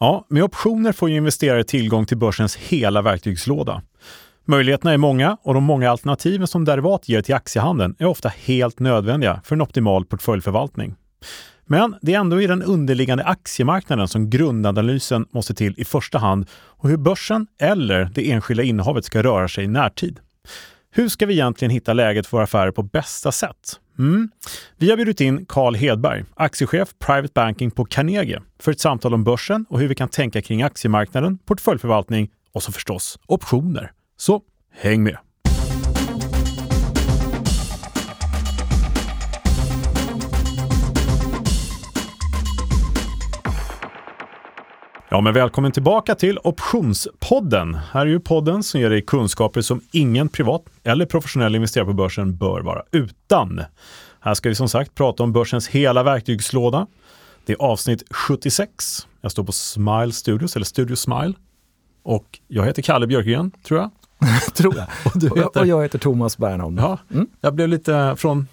[0.00, 3.82] Ja, med optioner får ju investerare tillgång till börsens hela verktygslåda.
[4.44, 8.78] Möjligheterna är många och de många alternativen som derivat ger till aktiehandeln är ofta helt
[8.78, 10.94] nödvändiga för en optimal portföljförvaltning.
[11.66, 16.46] Men det är ändå i den underliggande aktiemarknaden som grundanalysen måste till i första hand
[16.52, 20.20] och hur börsen eller det enskilda innehavet ska röra sig i närtid.
[20.90, 23.80] Hur ska vi egentligen hitta läget för våra affärer på bästa sätt?
[23.98, 24.30] Mm.
[24.76, 29.24] Vi har bjudit in Carl Hedberg, aktiechef Private Banking på Carnegie, för ett samtal om
[29.24, 33.92] börsen och hur vi kan tänka kring aktiemarknaden, portföljförvaltning och så förstås optioner.
[34.16, 35.27] Så häng med!
[45.10, 47.74] Ja, men välkommen tillbaka till Optionspodden.
[47.74, 51.92] Här är ju podden som ger dig kunskaper som ingen privat eller professionell investerare på
[51.92, 53.60] börsen bör vara utan.
[54.20, 56.86] Här ska vi som sagt prata om börsens hela verktygslåda.
[57.46, 59.06] Det är avsnitt 76.
[59.20, 61.32] Jag står på Smile Studios, eller Studio Smile.
[62.02, 63.90] Och jag heter Kalle Björkgren, tror jag.
[64.54, 64.86] tror jag.
[65.04, 65.60] Och, du heter...
[65.60, 66.78] och jag heter Thomas Bernholm.
[66.78, 67.26] Ja, mm.
[67.40, 68.46] Jag blev lite från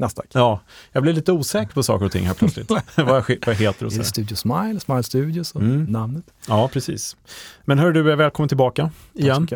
[0.00, 0.26] Nasdaq.
[0.32, 0.60] Ja,
[0.92, 2.70] jag blev lite osäker på saker och ting här plötsligt.
[2.96, 4.04] vad, vad heter och så.
[4.04, 5.84] Studio Smile, Smile Studios och mm.
[5.84, 6.24] namnet.
[6.48, 7.16] Ja, precis.
[7.64, 9.48] Men hör du, välkommen tillbaka igen.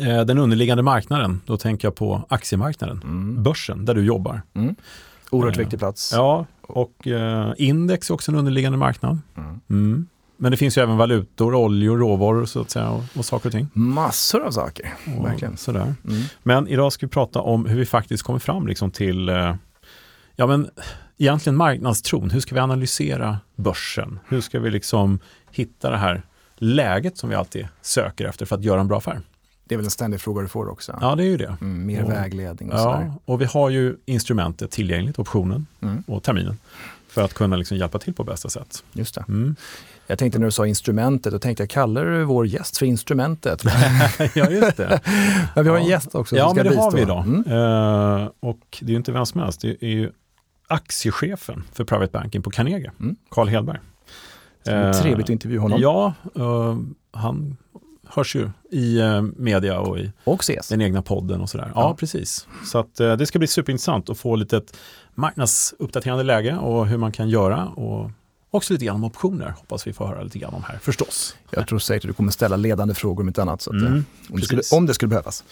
[0.00, 3.42] Eh, den underliggande marknaden, då tänker jag på aktiemarknaden, mm.
[3.42, 4.42] börsen, där du jobbar.
[4.54, 4.74] Mm.
[5.30, 6.12] Oerhört viktig plats.
[6.12, 9.18] Ja, och eh, index är också en underliggande marknad.
[9.70, 10.06] Mm.
[10.36, 13.52] Men det finns ju även valutor, oljor, råvaror så att säga och, och saker och
[13.52, 13.68] ting.
[13.72, 15.56] Massor av saker, och, verkligen.
[15.56, 15.94] Sådär.
[16.08, 16.22] Mm.
[16.42, 19.54] Men idag ska vi prata om hur vi faktiskt kommer fram liksom till, eh,
[20.36, 20.70] ja men
[21.18, 22.30] egentligen marknadstron.
[22.30, 24.18] Hur ska vi analysera börsen?
[24.28, 25.18] Hur ska vi liksom
[25.50, 26.22] hitta det här
[26.56, 29.20] läget som vi alltid söker efter för att göra en bra affär?
[29.64, 30.98] Det är väl en ständig fråga du får också?
[31.00, 31.56] Ja, det är ju det.
[31.60, 33.12] Mm, mer och, vägledning och ja, sådär.
[33.24, 36.02] Och vi har ju instrumentet tillgängligt, optionen mm.
[36.06, 36.58] och terminen,
[37.14, 38.84] för att kunna liksom hjälpa till på bästa sätt.
[38.92, 39.24] Just det.
[39.28, 39.56] Mm.
[40.06, 43.64] Jag tänkte när du sa instrumentet, då tänkte jag, kallar du vår gäst för instrumentet?
[44.34, 45.00] ja, just det.
[45.54, 46.82] men vi har en gäst också Ja, som ska men det bistå.
[46.82, 47.24] har vi idag.
[47.24, 47.52] Mm.
[48.22, 50.10] Uh, och det är ju inte vem som helst, det är ju
[50.66, 53.16] aktiechefen för Private Banking på Carnegie, mm.
[53.30, 53.78] Carl Hedberg.
[54.68, 55.80] Uh, trevligt att intervjua honom.
[55.80, 56.78] Ja, uh,
[57.12, 57.56] han
[58.14, 60.68] hörs ju i uh, media och i och ses.
[60.68, 61.72] den egna podden och sådär.
[61.74, 62.46] Ja, ja precis.
[62.64, 64.76] Så att, uh, det ska bli superintressant att få lite ett
[65.14, 68.10] marknadsuppdaterande läge och hur man kan göra och
[68.50, 71.36] också lite grann om optioner, hoppas vi får höra lite grann om här förstås.
[71.50, 74.04] Jag tror säkert att du kommer ställa ledande frågor om inte annat, så att, mm,
[74.30, 75.44] om, det skulle, om det skulle behövas.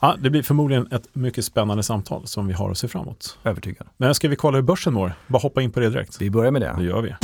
[0.00, 3.38] Ja, det blir förmodligen ett mycket spännande samtal som vi har att se fram emot.
[3.44, 3.86] Övertygad.
[3.96, 5.12] Men ska vi kolla hur börsen mår?
[5.26, 6.20] Bara hoppa in på det direkt.
[6.20, 6.74] Vi börjar med det.
[6.78, 7.14] Det gör vi.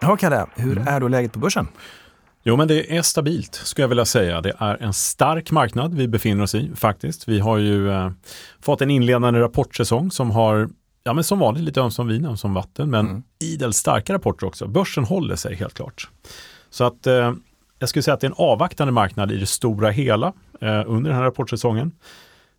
[0.00, 0.88] Ja, Kalle, hur mm.
[0.88, 1.68] är då läget på börsen?
[2.42, 4.40] Jo, men det är stabilt skulle jag vilja säga.
[4.40, 7.28] Det är en stark marknad vi befinner oss i faktiskt.
[7.28, 8.10] Vi har ju eh,
[8.60, 10.68] fått en inledande rapportsäsong som har
[11.04, 13.22] ja, men som vanligt lite ömsom vin, ömsom vatten, men mm.
[13.38, 14.66] idel starka rapporter också.
[14.66, 16.08] Börsen håller sig helt klart.
[16.70, 17.32] Så att eh,
[17.78, 21.10] jag skulle säga att det är en avvaktande marknad i det stora hela eh, under
[21.10, 21.92] den här rapportsäsongen.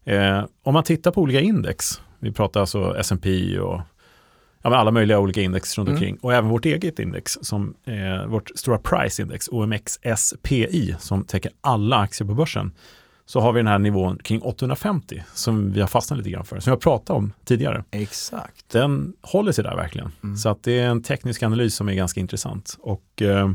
[0.06, 3.82] Eh, om man tittar på olika index, vi pratar alltså S&P och
[4.62, 5.98] ja, alla möjliga olika index runt mm.
[5.98, 11.26] omkring och även vårt eget index som är vårt stora price index, OMX SPI, som
[11.26, 12.72] täcker alla aktier på börsen
[13.30, 16.60] så har vi den här nivån kring 850 som vi har fastnat lite grann för,
[16.60, 17.84] som jag pratade om tidigare.
[17.92, 18.70] Exakt.
[18.72, 20.12] Den håller sig där verkligen.
[20.24, 20.38] Mm.
[20.38, 22.78] Så att det är en teknisk analys som är ganska intressant.
[22.80, 23.50] Och eh,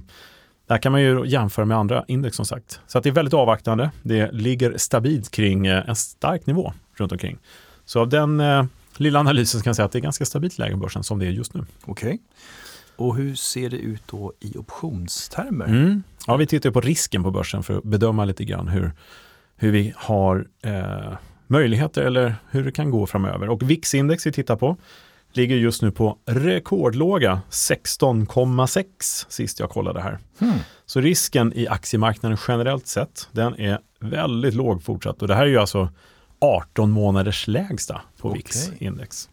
[0.69, 2.81] där kan man ju jämföra med andra index som sagt.
[2.87, 3.91] Så att det är väldigt avvaktande.
[4.03, 7.39] Det ligger stabilt kring eh, en stark nivå runt omkring.
[7.85, 8.65] Så av den eh,
[8.97, 11.27] lilla analysen kan jag säga att det är ganska stabilt läge på börsen som det
[11.27, 11.65] är just nu.
[11.85, 12.09] Okej.
[12.09, 12.19] Okay.
[12.97, 15.67] Och hur ser det ut då i optionstermer?
[15.67, 16.03] Mm.
[16.27, 18.93] Ja, vi tittar på risken på börsen för att bedöma lite grann hur
[19.57, 21.17] hur vi har eh,
[21.47, 23.49] möjligheter eller hur det kan gå framöver.
[23.49, 24.77] Och VIX-index vi tittar på
[25.33, 28.85] ligger just nu på rekordlåga 16,6
[29.29, 30.19] sist jag kollade här.
[30.39, 30.59] Hmm.
[30.87, 35.23] Så risken i aktiemarknaden generellt sett, den är väldigt låg fortsatt.
[35.23, 35.89] Och det här är ju alltså
[36.45, 38.41] 18 månaders lägsta på okay.
[38.43, 39.29] VIX-index.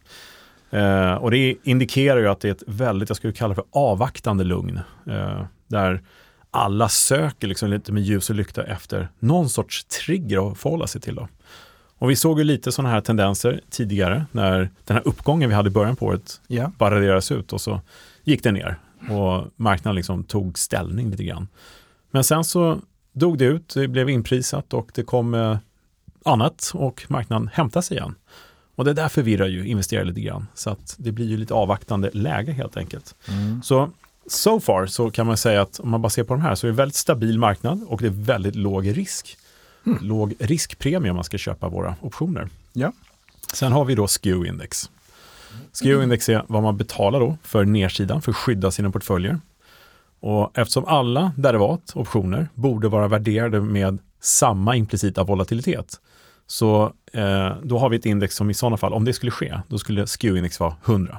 [0.70, 3.64] Eh, och det indikerar ju att det är ett väldigt, jag skulle kalla det för
[3.70, 4.80] avvaktande lugn.
[5.06, 6.02] Eh, där
[6.50, 11.00] alla söker liksom lite med ljus och lykta efter någon sorts trigger att förhålla sig
[11.00, 11.14] till.
[11.14, 11.28] Då.
[11.98, 15.68] Och vi såg ju lite sådana här tendenser tidigare när den här uppgången vi hade
[15.68, 16.70] i början på året yeah.
[16.78, 17.80] bara raderades ut och så
[18.24, 18.76] gick det ner
[19.10, 21.48] och marknaden liksom tog ställning lite grann.
[22.10, 22.80] Men sen så
[23.12, 25.58] dog det ut, det blev inprisat och det kom eh,
[26.24, 28.14] annat och marknaden hämtade sig igen.
[28.74, 32.10] Och det där förvirrar ju investerare lite grann så att det blir ju lite avvaktande
[32.12, 33.14] läge helt enkelt.
[33.28, 33.62] Mm.
[33.62, 33.90] Så
[34.26, 36.66] so far så kan man säga att om man bara ser på de här så
[36.66, 39.36] är det väldigt stabil marknad och det är väldigt låg risk.
[39.86, 39.98] Mm.
[40.02, 42.48] Låg riskpremie om man ska köpa våra optioner.
[42.72, 42.92] Ja.
[43.52, 44.90] Sen har vi då SKEW-index.
[45.72, 49.40] SKEW-index är vad man betalar då för nedsidan för att skydda sina portföljer.
[50.20, 56.00] Och eftersom alla derivat, optioner, borde vara värderade med samma implicita volatilitet,
[56.52, 59.60] så eh, då har vi ett index som i sådana fall, om det skulle ske,
[59.68, 61.18] då skulle SKEW-index vara 100.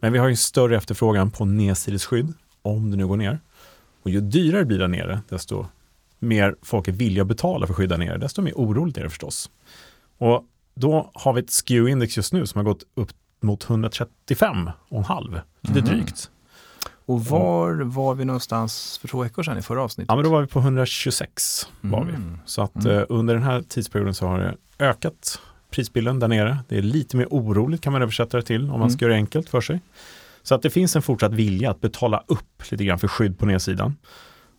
[0.00, 2.32] Men vi har ju större efterfrågan på nedsidesskydd,
[2.62, 3.40] om det nu går ner.
[4.02, 5.66] Och ju dyrare det blir där nere, desto
[6.18, 9.10] mer folk är villiga att betala för att skydda nere, desto mer oroligt är det
[9.10, 9.50] förstås.
[10.18, 10.44] Och
[10.74, 13.10] då har vi ett SKEW-index just nu som har gått upp
[13.40, 15.84] mot 135,5, lite Mhm.
[15.88, 16.30] drygt.
[17.06, 20.08] Och var var vi någonstans för två veckor sedan i förra avsnittet?
[20.08, 21.68] Ja, men då var vi på 126.
[21.80, 22.10] Var vi.
[22.14, 22.38] Mm.
[22.46, 22.98] Så att Mm.
[22.98, 25.40] eh, under den här tidsperioden så har det ökat
[25.70, 26.58] prisbilden där nere.
[26.68, 28.90] Det är lite mer oroligt kan man översätta det till om man Mm.
[28.90, 29.80] ska göra det enkelt för sig.
[30.42, 33.46] Så att det finns en fortsatt vilja att betala upp lite grann för skydd på
[33.46, 33.96] nedsidan.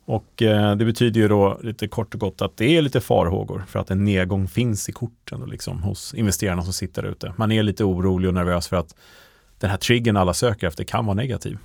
[0.04, 3.64] Och eh, det betyder ju då lite kort och gott att det är lite farhågor
[3.68, 7.32] för att en nedgång finns i korten och liksom hos investerarna som sitter där ute.
[7.36, 8.94] Man är lite orolig och nervös för att
[9.58, 11.58] den här triggern alla söker efter kan vara negativ.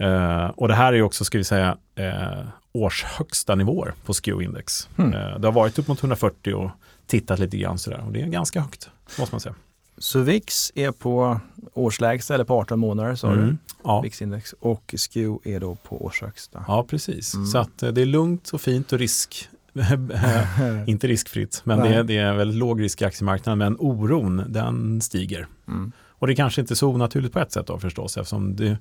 [0.00, 2.42] Eh, och det här är också, ska vi säga, eh,
[2.72, 4.88] årshögsta nivåer på SKEW-index.
[4.96, 5.12] Hmm.
[5.14, 6.70] Eh, det har varit upp mot 140 och
[7.06, 9.54] tittat lite grann sådär och det är ganska högt, måste man säga.
[9.98, 11.40] Så VIX är på
[11.74, 13.46] årslägsta eller på 18 månader sa Mm.
[13.46, 13.56] du?
[13.84, 14.00] Ja.
[14.00, 14.54] VIX-index.
[14.60, 16.64] Och SKEW är då på årshögsta.
[16.68, 17.34] ja, precis.
[17.34, 17.46] Mm.
[17.46, 19.48] Så att eh, det är lugnt och fint och risk,
[20.86, 25.00] inte riskfritt, men det är, det är väldigt låg risk i aktiemarknaden, men oron den
[25.00, 25.46] stiger.
[25.68, 25.92] Mm.
[26.08, 28.78] Och det är kanske inte så onaturligt på ett sätt då förstås, eftersom det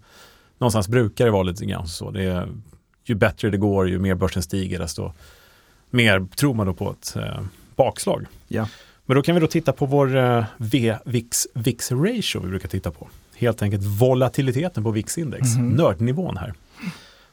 [0.59, 2.11] någonstans brukar det vara lite grann så.
[2.11, 2.47] Det är,
[3.03, 5.11] ju bättre det går, ju mer börsen stiger, desto
[5.89, 7.39] mer tror man då på ett eh,
[7.75, 8.25] bakslag.
[8.47, 8.67] Ja.
[9.05, 13.07] Men då kan vi då titta på vår eh, VIX ratio vi brukar titta på.
[13.35, 15.69] Helt enkelt volatiliteten på VIX-index, Mhm.
[15.69, 16.53] nördnivån här.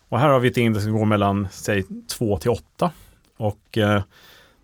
[0.09, 2.91] Och här har vi ett index som går mellan, säg 2 till 8
[3.37, 4.03] och eh,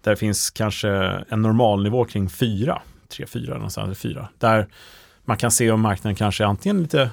[0.01, 0.89] där finns kanske
[1.29, 4.29] en normalnivå kring 4, 3, 4 någonstans, eller 4.
[4.39, 4.67] Där
[5.25, 7.11] man kan se om marknaden kanske antingen lite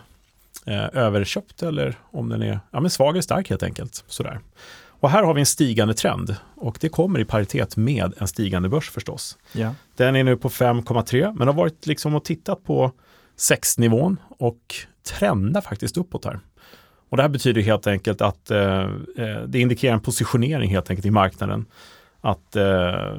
[0.93, 4.03] överköpt eller om den är ja, men svag eller stark helt enkelt.
[4.07, 4.39] Sådär.
[4.99, 8.69] Och här har vi en stigande trend och det kommer i paritet med en stigande
[8.69, 9.37] börs förstås.
[9.51, 9.75] Ja.
[9.95, 12.91] Den är nu på 5,3 men har varit liksom och tittat på
[13.37, 14.75] 6-nivån och
[15.07, 16.39] trendar faktiskt uppåt här.
[17.09, 18.81] Och det här betyder helt enkelt att eh,
[19.17, 21.65] eh, det indikerar en positionering helt enkelt i marknaden.
[22.21, 23.13] Att eh,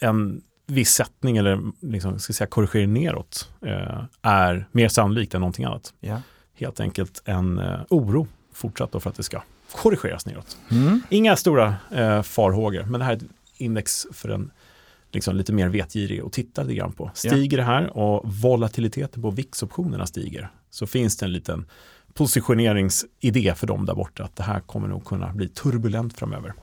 [0.00, 5.64] en viss sättning eller liksom, ska säga, korrigering neråt eh, är mer sannolikt än någonting
[5.64, 5.94] annat.
[6.00, 6.20] Ja.
[6.54, 9.42] Helt enkelt en eh, oro fortsatt då för att det ska
[9.72, 10.56] korrigeras neråt.
[10.70, 11.00] Mm.
[11.10, 13.24] Inga stora eh, farhågor, men det här är ett
[13.56, 14.50] index för en
[15.12, 17.10] liksom, lite mer vetgirig och titta lite grann på.
[17.14, 21.66] Stiger det här och volatiliteten på VIX-optionerna stiger så finns det en liten
[22.14, 26.54] positioneringsidé för dem där borta att det här kommer nog kunna bli turbulent framöver.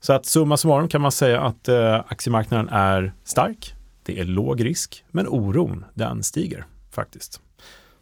[0.00, 4.64] Så att summa summarum kan man säga att eh, aktiemarknaden är stark, det är låg
[4.64, 7.40] risk, men oron den stiger faktiskt.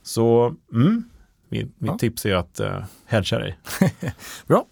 [0.06, 1.04] Så mm,
[1.48, 1.98] mitt, Ja.
[1.98, 3.58] tips är att eh, hedga dig.
[4.46, 4.66] Bra.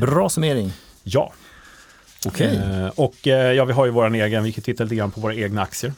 [0.00, 0.72] Bra summering.
[1.02, 1.32] Ja.
[2.26, 2.56] Okej.
[2.56, 5.20] Eh, och eh, ja, vi har ju våran egen, vi kan titta lite grann på
[5.20, 5.92] våra egna aktier.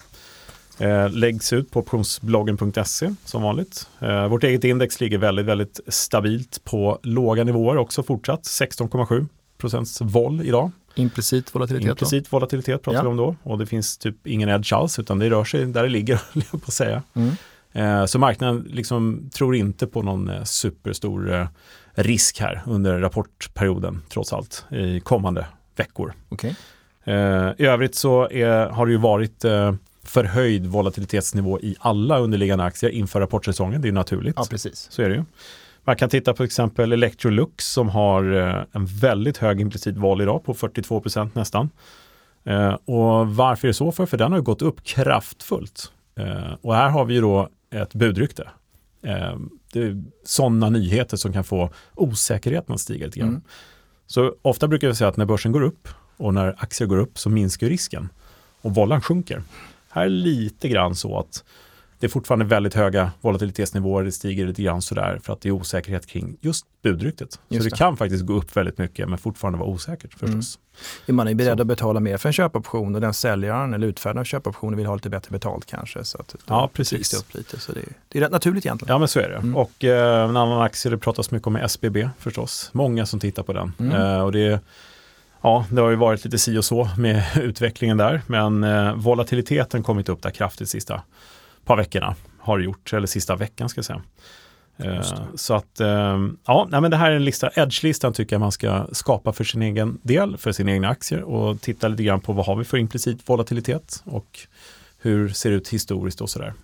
[0.79, 3.88] Eh, läggs ut på optionsbloggen.se som vanligt.
[4.00, 8.43] Eh, vårt eget index ligger väldigt, väldigt stabilt på låga nivåer också fortsatt.
[8.43, 9.26] 16,7
[9.58, 10.70] procents vol idag.
[10.94, 11.87] Implicit volatilitet.
[11.87, 11.90] då?
[11.90, 13.02] Implicit volatilitet pratar Ja.
[13.02, 13.37] vi om då.
[13.43, 16.20] Och det finns typ ingen edge alls utan det rör sig där det ligger,
[16.50, 17.02] på att säga.
[17.14, 17.32] Mm.
[17.72, 21.46] Eh, Så marknaden liksom tror inte på någon eh, superstor eh,
[21.94, 26.12] risk här under rapportperioden trots allt i kommande veckor.
[27.05, 27.14] Eh,
[27.58, 29.44] I övrigt så är, har det ju varit
[30.05, 33.82] förhöjd volatilitetsnivå i alla underliggande aktier inför rapportsäsongen.
[33.82, 34.34] Det är naturligt.
[34.38, 34.86] Ja, precis.
[34.91, 35.24] Så är det ju.
[35.84, 38.22] Man kan titta på exempel Electrolux som har
[38.72, 41.70] en väldigt hög implicit vol idag på 42 procent nästan.
[42.84, 44.06] Och varför är det så för?
[44.06, 45.93] För den har ju gått upp kraftfullt.
[46.60, 48.48] Och här har vi ju då ett budrykte.
[49.02, 49.36] Eh,
[49.72, 53.29] det är sådana nyheter som kan få osäkerheten att stiga lite grann.
[53.29, 53.43] Mm.
[54.06, 57.19] Så ofta brukar vi säga att när börsen går upp och när aktier går upp
[57.19, 58.08] så minskar risken
[58.60, 59.43] och vollan sjunker.
[59.88, 61.44] Här är lite grann så att
[62.03, 65.51] det är fortfarande väldigt höga volatilitetsnivåer, det stiger lite grann sådär för att det är
[65.51, 67.41] osäkerhet kring just budryktet.
[67.49, 67.77] Just så det, det.
[67.77, 70.59] kan faktiskt gå upp väldigt mycket men fortfarande vara osäkert förstås.
[71.06, 71.61] Man är beredd Så.
[71.61, 74.94] att betala mer för en köpoption och den säljaren eller utfärdaren av köpoptionen vill ha
[74.94, 76.05] lite bättre betalt kanske.
[76.05, 77.11] Så att Ja, precis.
[77.11, 77.61] det upp lite.
[77.61, 78.93] Så det, det är rätt naturligt egentligen.
[78.93, 79.37] Ja men så är det.
[79.37, 79.56] Mm.
[79.56, 82.71] Och eh, en annan aktie det pratas mycket om är SBB förstås.
[82.73, 83.73] Många som tittar på den.
[83.79, 83.93] Mm.
[83.93, 84.61] Eh, och det,
[85.43, 88.23] ja, det har ju varit lite si och så med utvecklingen där.
[88.27, 91.03] Men eh, volatiliteten kommit upp där kraftigt sista
[91.64, 92.14] par veckorna.
[92.38, 94.02] Har det gjort, eller sista veckan ska jag säga.
[94.76, 98.40] Eh, så att, eh, ja, nej, men det här är en lista, Edge-listan tycker jag
[98.40, 102.20] man ska skapa för sin egen del, för sina egna aktier och titta lite grann
[102.20, 104.38] på vad har vi för implicit volatilitet och
[104.98, 106.54] hur ser det ut historiskt och sådär.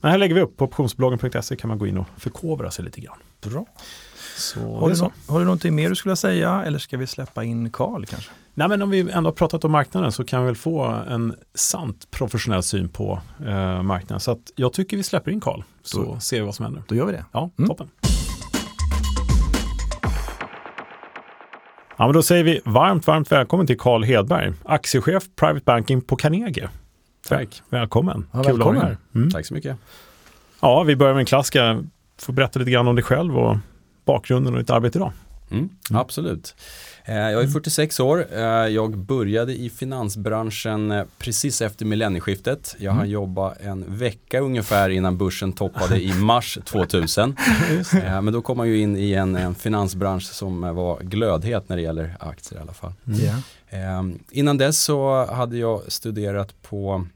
[0.00, 3.00] Men här lägger vi upp på optionsbloggen.se kan man gå in och förkovra sig lite
[3.00, 3.18] grann.
[3.40, 3.66] Bra.
[4.36, 5.04] Så Har du, så.
[5.04, 8.30] nå- har du någonting mer du skulle säga eller ska vi släppa in Karl kanske?
[8.54, 11.34] Nej, men om vi ändå har pratat om marknaden så kan vi väl få en
[11.54, 14.20] sant professionell syn på eh, marknaden.
[14.20, 16.82] Så att jag tycker vi släpper in Karl så Då- ser vi vad som händer.
[16.88, 17.24] Då gör vi det.
[17.32, 17.68] Ja, Mm.
[17.68, 17.88] toppen.
[21.98, 26.16] Ja, men då säger vi varmt, varmt välkommen till Karl Hedberg, aktiechef Private Banking på
[26.16, 26.68] Carnegie.
[27.28, 27.62] Tack.
[27.68, 28.26] Välkommen.
[28.32, 28.82] Ja, Kul att ha dig välkommen.
[28.82, 28.96] här.
[29.14, 29.30] Mm.
[29.30, 29.76] Tack så mycket.
[30.60, 31.84] Ja, vi börjar med en klassiker.
[32.20, 33.56] Får berätta lite grann om dig själv och
[34.06, 35.12] bakgrunden och ditt arbete idag.
[35.50, 36.54] Mm, Absolut.
[37.04, 38.26] Eh, Jag är 46 år.
[38.32, 42.76] Eh, Jag började i finansbranschen eh, precis efter millennieskiftet.
[42.78, 47.36] Jag har jobbat en vecka ungefär innan börsen toppade i mars 2000.
[48.04, 51.76] Eh, Men då kom man ju in i en, en finansbransch som var glödhet när
[51.76, 52.92] det gäller aktier i alla fall.
[53.04, 53.34] Ja.
[53.78, 57.06] Eh, Innan dess så hade jag studerat på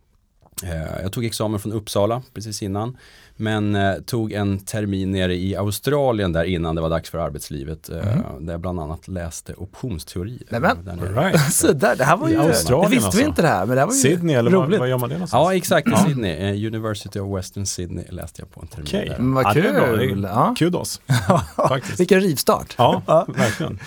[1.02, 2.97] jag tog examen från Uppsala precis innan.
[3.40, 7.88] Men eh, tog en termin nere i Australien där innan det var dags för arbetslivet.
[7.88, 7.97] Eh,
[8.40, 10.42] Där jag bland annat läste optionsteori.
[10.50, 10.76] Nämen.
[11.14, 11.40] Right.
[11.52, 13.28] Så där, det här var I ju, Australien det visste vi alltså.
[13.28, 14.78] inte det här, men det här var ju Sydney eller vad, roligt.
[14.80, 15.40] vad gör man det någonstans?
[15.44, 15.97] Ja, exakt i.
[16.06, 16.32] Sydney.
[16.32, 19.09] Eh, University of Western Sydney läste jag på en termin Okej.
[19.09, 19.18] där.
[19.18, 20.23] Men vad Ja, kul.
[20.30, 20.54] Ja.
[20.59, 21.00] Kudos.
[21.99, 22.75] Vilken rivstart.
[22.78, 23.78] Ja, verkligen.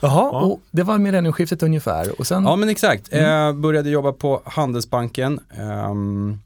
[0.00, 0.40] Jaha, Ja.
[0.40, 2.20] och det var millennieskiftet ungefär.
[2.20, 3.48] Och sen, Ja men exakt, Mm.
[3.56, 5.40] eh, började jobba på Handelsbanken.
[5.58, 6.38] Ehm,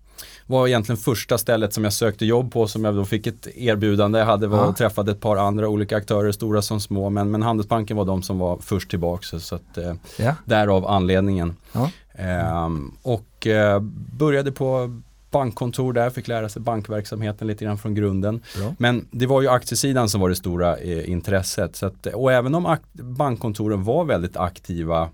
[0.46, 4.18] var egentligen första stället som jag sökte jobb på som jag då fick ett erbjudande.
[4.18, 4.74] Jag hade var, Ja.
[4.74, 7.10] träffat ett par andra olika aktörer, stora som små.
[7.10, 9.22] Men, men Handelsbanken var de som var först tillbaka.
[9.22, 10.34] Så, så att, eh, ja.
[10.44, 11.56] därav anledningen.
[11.72, 11.90] Ja.
[12.14, 13.80] Ehm, och eh,
[14.18, 18.40] började på bankkontor där, fick lära sig bankverksamheten lite grann från grunden.
[18.58, 18.74] Bra.
[18.78, 21.76] Men det var ju aktiesidan som var det stora eh, intresset.
[21.76, 25.08] Så att, och även om bankkontoren var väldigt aktiva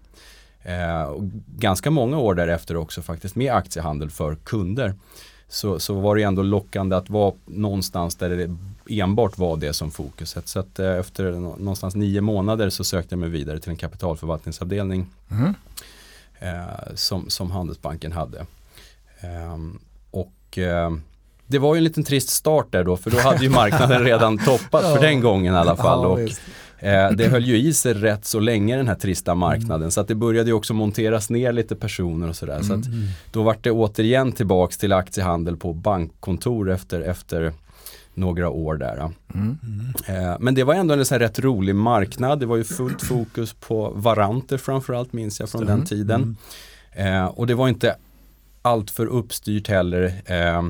[0.68, 1.14] eh,
[1.56, 4.94] ganska många år därefter också faktiskt med aktiehandel för kunder.
[5.48, 8.56] Så, så var det ändå lockande att vara någonstans där det
[9.02, 10.48] enbart var det som fokuset.
[10.48, 13.76] Så att eh, efter nå- någonstans nio månader så sökte jag mig vidare till en
[13.76, 15.54] kapitalförvaltningsavdelning Mhm.
[16.38, 18.46] eh, som, som Handelsbanken hade.
[19.20, 19.78] Ehm,
[20.10, 20.90] och eh,
[21.48, 24.38] det var ju en liten trist start där då för då hade ju marknaden redan
[24.44, 25.00] toppat för Ja.
[25.00, 26.02] den gången i alla fall.
[26.02, 29.90] Ja, och, eh, det höll ju i sig rätt så länge den här trista marknaden
[29.90, 32.62] så att det började ju också monteras ner lite personer och sådär.
[32.62, 32.84] Så att
[33.32, 37.52] då var det återigen tillbaks till aktiehandel på bankkontor efter, efter
[38.14, 39.10] några år där.
[39.34, 39.58] Mm.
[40.06, 42.40] Eh, Men det var ändå en här rätt rolig marknad.
[42.40, 46.36] Det var ju fullt fokus på varanter framförallt minns jag från den tiden.
[46.92, 47.96] Eh, och det var inte
[48.62, 50.62] allt för uppstyrt heller eh,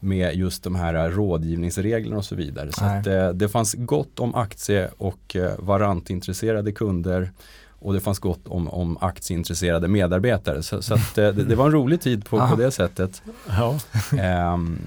[0.00, 2.72] med just de här rådgivningsreglerna och så vidare.
[2.72, 7.30] Så att, eh, det fanns gott om aktie och eh, varantintresserade kunder
[7.80, 10.62] och det fanns gott om, om aktieintresserade medarbetare.
[10.62, 13.22] Så, så att, eh, det, det var en rolig tid på, på det sättet.
[13.48, 13.78] Ja.
[14.18, 14.78] Ehm,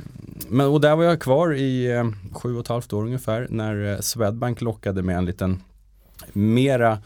[0.49, 3.91] men, och där var jag kvar i eh, sju och ett halvt år ungefär när
[3.91, 5.61] eh, Swedbank lockade med en liten
[6.33, 6.99] mera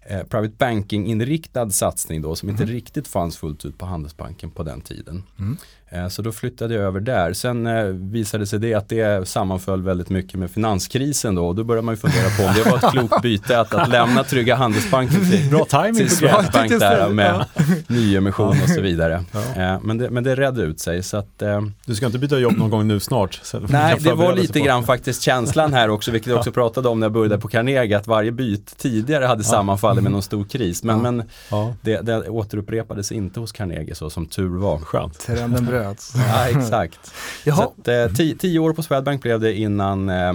[0.00, 4.80] eh, private banking-inriktad satsning då som inte riktigt fanns fullt ut på Handelsbanken på den
[4.80, 5.22] tiden.
[5.38, 5.56] Mm.
[5.90, 7.32] Eh, så då flyttade jag över där.
[7.32, 11.64] Sen eh, visade sig det att det sammanföll väldigt mycket med finanskrisen då och då
[11.64, 14.54] började man ju fundera på om det var ett klokt byte att, att lämna trygga
[14.56, 17.62] Handelsbanken till, Bra timing till Swedbank där med ja.
[17.86, 19.24] nyemission och så vidare.
[19.32, 19.62] Ja.
[19.62, 21.42] Eh, men, det, men det redde ut sig så att
[21.86, 23.40] Du ska inte byta jobb någon gång nu snart?
[23.68, 27.04] Nej, det var lite grann faktiskt känslan här också, vilket jag också pratade om när
[27.04, 30.82] jag började på Carnegie, att varje byte tidigare hade sammanfallit med någon stor kris.
[30.82, 31.02] Men, Ja.
[31.02, 34.78] men Ja, det, det återupprepades inte hos Carnegie så som tur var.
[34.78, 35.18] skönt.
[35.18, 36.12] Trenden bröts.
[36.16, 37.12] Ja, exakt.
[37.44, 40.32] Jaha, Så att, eh, tio, tio år på Swedbank blev det innan eh,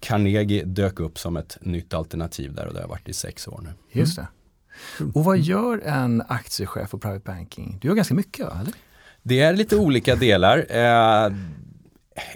[0.00, 3.60] Carnegie dök upp som ett nytt alternativ där och det har varit i sex år
[3.64, 4.00] nu.
[4.00, 4.26] just det.
[5.14, 7.78] Och vad gör en aktiechef på private banking?
[7.80, 8.72] Du gör ganska mycket, eller?
[9.22, 10.66] Det är lite olika delar.
[10.68, 11.32] Eh,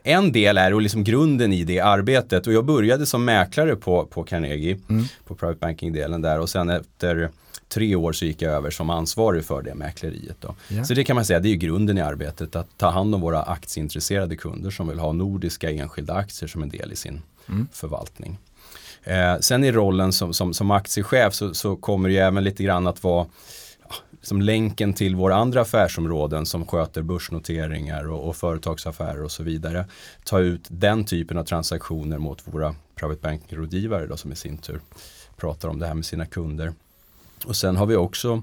[0.04, 4.06] en del är och liksom grunden i det arbetet och jag började som mäklare på,
[4.06, 5.04] på Carnegie, Mm.
[5.26, 7.30] på private banking-delen där och sen efter
[7.74, 10.36] tre år så gick jag över som ansvarig för det mäkleriet.
[10.40, 10.54] Då.
[10.68, 10.84] Ja.
[10.84, 13.20] Så det kan man säga, det är ju grunden i arbetet, att ta hand om
[13.20, 17.68] våra aktieintresserade kunder som vill ha nordiska enskilda aktier som en del i sin Mm.
[17.72, 18.38] förvaltning.
[19.02, 22.62] Eh, sen i rollen som, som, som aktiechef så, så kommer det ju även lite
[22.62, 23.26] grann att vara
[24.22, 29.84] som länken till våra andra affärsområden som sköter börsnoteringar och, och företagsaffärer och så vidare.
[30.24, 34.80] Ta ut den typen av transaktioner mot våra private banking-rådgivare då, som i sin tur
[35.36, 36.72] pratar om det här med sina kunder.
[37.44, 38.42] Och sen har vi också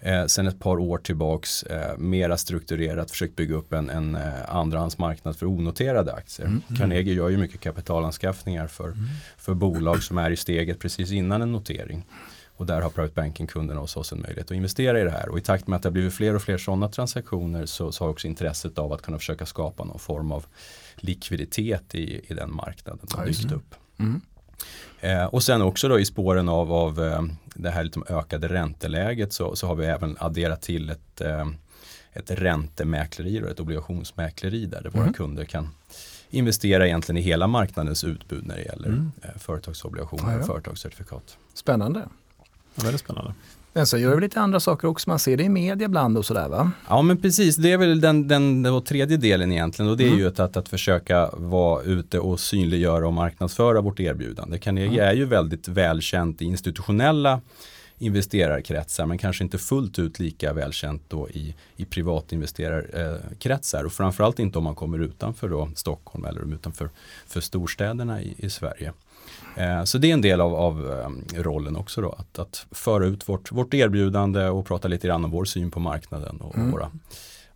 [0.00, 4.54] eh, sen ett par år tillbaks eh, mera strukturerat försökt bygga upp en, en eh,
[4.54, 6.46] andrahandsmarknad för onoterade aktier.
[6.46, 6.62] Mm.
[6.78, 8.94] Carnegie gör ju mycket kapitalanskaffningar för,
[9.38, 12.06] för bolag som är i steget precis innan en notering.
[12.56, 15.28] Och där har private banking-kunderna hos oss en möjlighet att investera i det här.
[15.28, 18.04] Och i takt med att det har blivit fler och fler sådana transaktioner så, så
[18.04, 20.46] har också intresset av att kunna försöka skapa någon form av
[20.96, 23.74] likviditet i, i den marknaden dykt upp.
[23.98, 24.20] Mm.
[25.04, 27.22] Eh, och sen också då i spåren av, av eh,
[27.54, 31.46] det här liksom ökade ränteläget så, så har vi även adderat till ett, eh,
[32.12, 35.14] ett räntemäkleri och ett obligationsmäkleri där, där våra Mm.
[35.14, 35.68] kunder kan
[36.30, 39.12] investera egentligen i hela marknadens utbud när det gäller Mm.
[39.22, 40.40] eh, företagsobligationer Ja, ja.
[40.40, 41.36] och företagscertifikat.
[41.54, 42.08] Spännande.
[42.74, 43.34] Ja, väldigt spännande.
[43.76, 46.18] Men så gör det väl lite andra saker också, man ser det i media ibland
[46.18, 46.70] och sådär va?
[46.88, 50.08] Ja men precis, det är väl den, den, den tredje delen egentligen och det är
[50.08, 50.18] Mm.
[50.18, 54.58] ju att, att, att försöka vara ute och synliggöra och marknadsföra vårt erbjudande.
[54.58, 55.08] Carnegie Mm.
[55.10, 57.40] är ju väldigt välkänt i institutionella
[57.98, 64.58] investerarkretsar men kanske inte fullt ut lika välkänt då i, i privatinvesterarkretsar och framförallt inte
[64.58, 66.90] om man kommer utanför då Stockholm eller utanför
[67.26, 68.92] för storstäderna i, i Sverige.
[69.56, 71.00] Eh, Så det är en del av, av
[71.34, 75.24] eh, rollen också då, att, att föra ut vårt, vårt erbjudande och prata lite grann
[75.24, 76.70] om vår syn på marknaden och Mm.
[76.70, 76.90] våra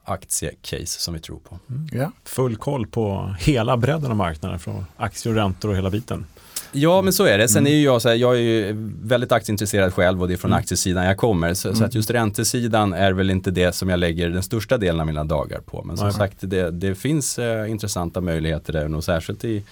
[0.04, 1.58] aktiecase som vi tror på.
[1.92, 2.12] Ja.
[2.25, 6.26] Full koll på hela bredden av marknaden från aktier och räntor och hela biten.
[6.73, 7.49] Ja men så är det.
[7.49, 7.73] Sen Mm.
[7.73, 10.50] är ju jag så här, jag är ju väldigt aktieintresserad själv och det är från
[10.50, 10.58] Mm.
[10.58, 11.54] aktiesidan jag kommer.
[11.54, 11.85] Så, så Mm.
[11.85, 15.25] att just räntesidan är väl inte det som jag lägger den största delen av mina
[15.25, 15.82] dagar på.
[15.85, 16.14] Men som Nej.
[16.16, 19.64] sagt det, det finns eh, intressanta möjligheter där och särskilt i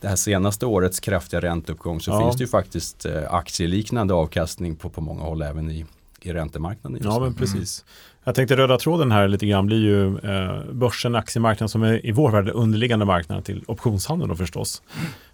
[0.00, 2.20] det här senaste årets kraftiga ränteuppgång så Ja.
[2.20, 5.86] finns det ju faktiskt eh, aktieliknande avkastning på, på många håll även i,
[6.22, 7.00] i räntemarknaden.
[7.04, 7.84] Ja, men precis.
[8.24, 12.12] Jag tänkte röda tråden här lite grann blir ju eh, börsen, aktiemarknaden som är i
[12.12, 14.82] vår värld underliggande marknaden till optionshandeln då förstås.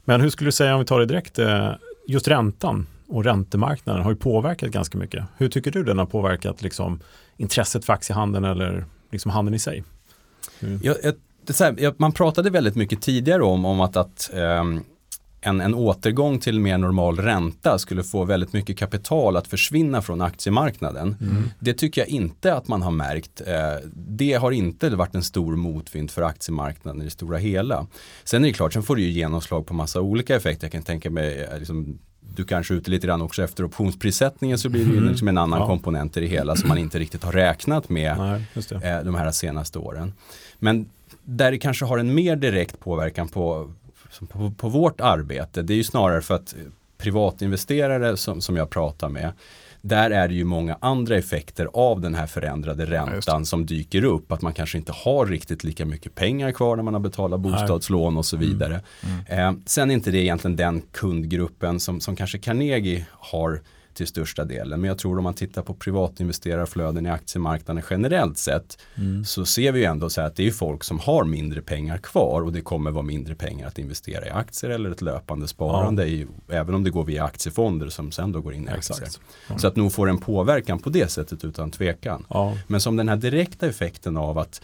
[0.05, 1.71] Men hur skulle du säga om vi tar det direkt, eh,
[2.09, 5.25] just räntan och räntemarknaden har ju påverkat ganska mycket.
[5.37, 7.01] Hur tycker du den har påverkat liksom,
[7.37, 9.85] intresset för aktiehandeln eller liksom handeln i sig?
[10.61, 10.81] Hur?
[10.83, 11.15] Jag, jag,
[11.47, 14.81] det här, man pratade väldigt mycket tidigare om, om att, att ehm,
[15.41, 20.21] en, en återgång till mer normal ränta skulle få väldigt mycket kapital att försvinna från
[20.21, 21.17] aktiemarknaden.
[21.21, 21.51] Mm.
[21.59, 23.41] Det tycker jag inte att man har märkt.
[23.47, 27.87] Eh, Det har inte varit en stor motvind för aktiemarknaden i det stora hela.
[28.25, 30.65] Sen är det klart, sen får det ju genomslag på massa olika effekter.
[30.65, 31.99] Jag kan tänka mig, eh, liksom,
[32.37, 35.09] du kanske är ute lite grann också efter optionsprissättningen så blir det ju Mm.
[35.09, 35.67] liksom en annan Ja.
[35.67, 38.45] komponent i det hela som man inte riktigt har räknat med Nej,
[38.83, 40.13] eh, de här senaste åren.
[40.59, 40.87] Men
[41.27, 43.73] där det kanske har en mer direkt påverkan på,
[44.29, 46.55] på, på vårt arbete, det är ju snarare för att
[46.99, 49.33] privatinvesterare som, som jag pratar med,
[49.81, 54.33] där är det ju många andra effekter av den här förändrade räntan som dyker upp.
[54.33, 58.17] Att man kanske inte har riktigt lika mycket pengar kvar när man har betalat bostadslån
[58.17, 58.81] och så vidare.
[59.27, 63.61] Eh, sen är inte det egentligen den kundgruppen som, som kanske Carnegie har
[63.97, 64.81] till största delen.
[64.81, 69.25] Men jag tror om man tittar på privatinvesterarflöden i aktiemarknaden generellt sett Mm.
[69.25, 71.99] så ser vi ju ändå så här att det är folk som har mindre pengar
[71.99, 76.07] kvar och det kommer vara mindre pengar att investera i aktier eller ett löpande sparande
[76.07, 79.09] i, även om det går via aktiefonder som sen då går in i aktier.
[79.49, 79.59] Ja.
[79.59, 82.27] Så att nog får en påverkan på det sättet utan tvekan.
[82.31, 84.61] Ja, Men som den här direkta effekten av att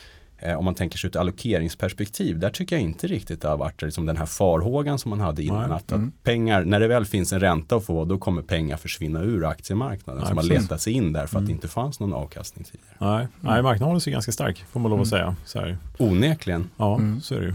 [0.59, 4.07] om man tänker sig ett allokeringsperspektiv, där tycker jag inte riktigt det har varit liksom
[4.07, 5.69] den här farhågan som man hade innan.
[5.69, 5.77] Nej.
[5.77, 6.09] Att, Mm.
[6.19, 9.45] att pengar, när det väl finns en ränta att få, då kommer pengar försvinna ur
[9.47, 10.23] aktiemarknaden.
[10.23, 11.47] Ja, som har letat sig in där för att Mm.
[11.47, 13.19] det inte fanns någon avkastning tidigare.
[13.19, 15.37] nej, nej, marknaden håller sig ganska stark får man lov att säga.
[15.45, 15.79] Så här.
[15.99, 16.71] Onekligen.
[16.77, 17.21] Ja, Mm.
[17.21, 17.55] så är det ju.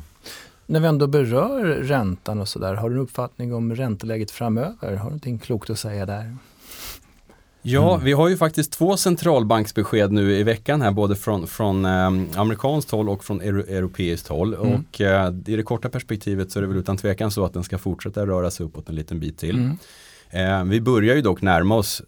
[0.66, 4.76] När vi ändå berör räntan och sådär, har du en uppfattning om ränteläget framöver?
[4.82, 6.36] Har du någonting klokt att säga där?
[7.70, 8.06] Ja, Mm.
[8.06, 12.92] vi har ju faktiskt två centralbanksbesked nu i veckan här, både från, från eh, amerikanskt
[12.92, 14.54] håll och från euro, europeiskt håll.
[14.54, 14.74] Mm.
[14.74, 17.64] Och eh, i det korta perspektivet så är det väl utan tvekan så att den
[17.64, 19.56] ska fortsätta röra sig uppåt en liten bit till.
[19.58, 19.78] Mm.
[20.30, 22.02] Eh, vi börjar ju dock närma oss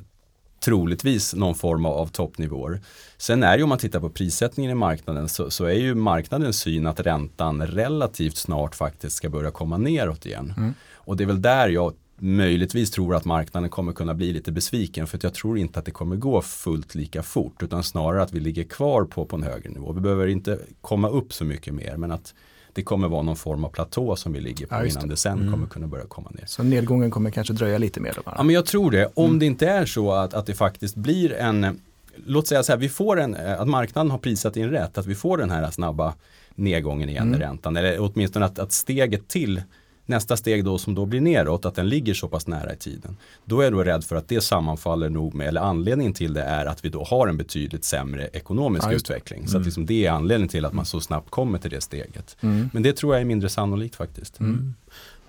[0.65, 2.81] troligtvis någon form av, av toppnivåer.
[3.17, 6.59] Sen är ju om man tittar på prissättningen i marknaden så, så är ju marknadens
[6.59, 10.53] syn att räntan relativt snart faktiskt ska börja komma neråt igen.
[10.57, 10.73] Mm.
[10.93, 15.07] Och det är väl där jag möjligtvis tror att marknaden kommer kunna bli lite besviken
[15.07, 18.33] för att jag tror inte att det kommer gå fullt lika fort utan snarare att
[18.33, 19.91] vi ligger kvar på, på en högre nivå.
[19.93, 22.33] Vi behöver inte komma upp så mycket mer men att
[22.73, 25.13] det kommer vara någon form av platå som vi ligger på Ja, innan det.
[25.13, 25.51] det sen Mm.
[25.53, 26.43] kommer kunna börja komma ner.
[26.47, 28.35] Så nedgången kommer kanske dröja lite mer då bara?
[28.37, 29.09] Ja men jag tror det.
[29.13, 29.39] Om Mm.
[29.39, 31.79] det inte är så att, att det faktiskt blir en,
[32.25, 35.15] låt säga så här, vi får en, att marknaden har prisat in rätt, att vi
[35.15, 36.13] får den här snabba
[36.55, 37.41] nedgången igen Mm.
[37.41, 37.77] i räntan.
[37.77, 39.61] Eller åtminstone att, att steget till
[40.09, 43.17] nästa steg då som då blir neråt, att den ligger så pass nära i tiden.
[43.45, 46.41] Då är jag då rädd för att det sammanfaller nog med, eller anledningen till det
[46.43, 48.95] är att vi då har en betydligt sämre ekonomisk det.
[48.95, 49.47] utveckling.
[49.47, 49.61] Så Mm.
[49.61, 52.37] att liksom det är anledningen till att man så snabbt kommer till det steget.
[52.41, 52.69] Mm.
[52.73, 54.39] Men det tror jag är mindre sannolikt faktiskt.
[54.39, 54.73] Mm.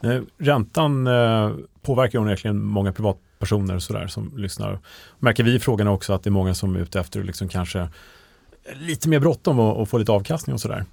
[0.03, 1.51] Eh, Räntan eh,
[1.83, 4.79] påverkar onekligen många privatpersoner och sådär som lyssnar.
[5.19, 7.89] Märker vi i frågorna också att det är många som är ute efter liksom kanske
[8.75, 10.85] lite mer bråttom och, och få lite avkastning och sådär.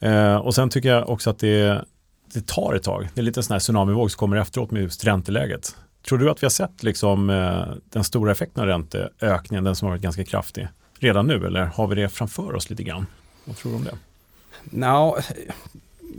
[0.00, 1.84] Eh, och sen tycker jag också att det,
[2.34, 3.08] det tar ett tag.
[3.14, 5.76] Det är lite en sån här tsunamivåg som kommer efteråt med just ränteläget.
[6.08, 9.86] Tror du att vi har sett liksom, eh, den stora effekten av ränteökningen, den som
[9.86, 10.68] har varit ganska kraftig,
[10.98, 13.06] redan nu eller har vi det framför oss lite grann?
[13.44, 13.98] Vad tror du om det?
[14.64, 15.16] No,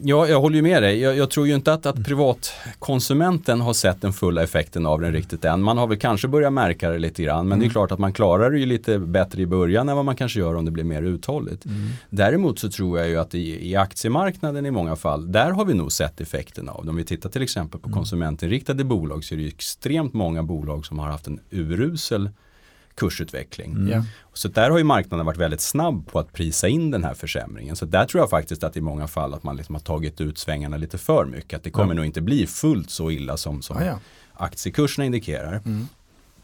[0.01, 0.99] Ja, jag håller ju med dig.
[0.99, 5.13] Jag, jag tror ju inte att, att privatkonsumenten har sett den fulla effekten av den
[5.13, 5.61] riktigt än.
[5.61, 7.47] Man har väl kanske börjat märka det lite grann.
[7.47, 7.59] Men mm.
[7.59, 7.73] det är mm.
[7.73, 10.55] klart att man klarar det ju lite bättre i början än vad man kanske gör
[10.55, 11.65] om det blir mer uthålligt.
[11.65, 11.89] Mm.
[12.09, 15.73] Däremot så tror jag ju att i, i, aktiemarknaden i många fall, där har vi
[15.73, 16.89] nog sett effekten av det.
[16.89, 17.97] Om vi tittar till exempel på mm.
[17.97, 22.29] konsumentinriktade bolag så är det ju extremt många bolag som har haft en urusel
[22.95, 23.71] kursutveckling.
[23.71, 24.03] Mm.
[24.33, 27.75] Så där har ju marknaden varit väldigt snabb på att prisa in den här försämringen.
[27.75, 30.37] Så där tror jag faktiskt att i många fall att man liksom har tagit ut
[30.37, 31.57] svängarna lite för mycket.
[31.57, 31.95] Att det kommer ja.
[31.95, 33.99] nog inte bli fullt så illa som, som ah, ja.
[34.33, 35.61] aktiekurserna indikerar.
[35.65, 35.87] Mm.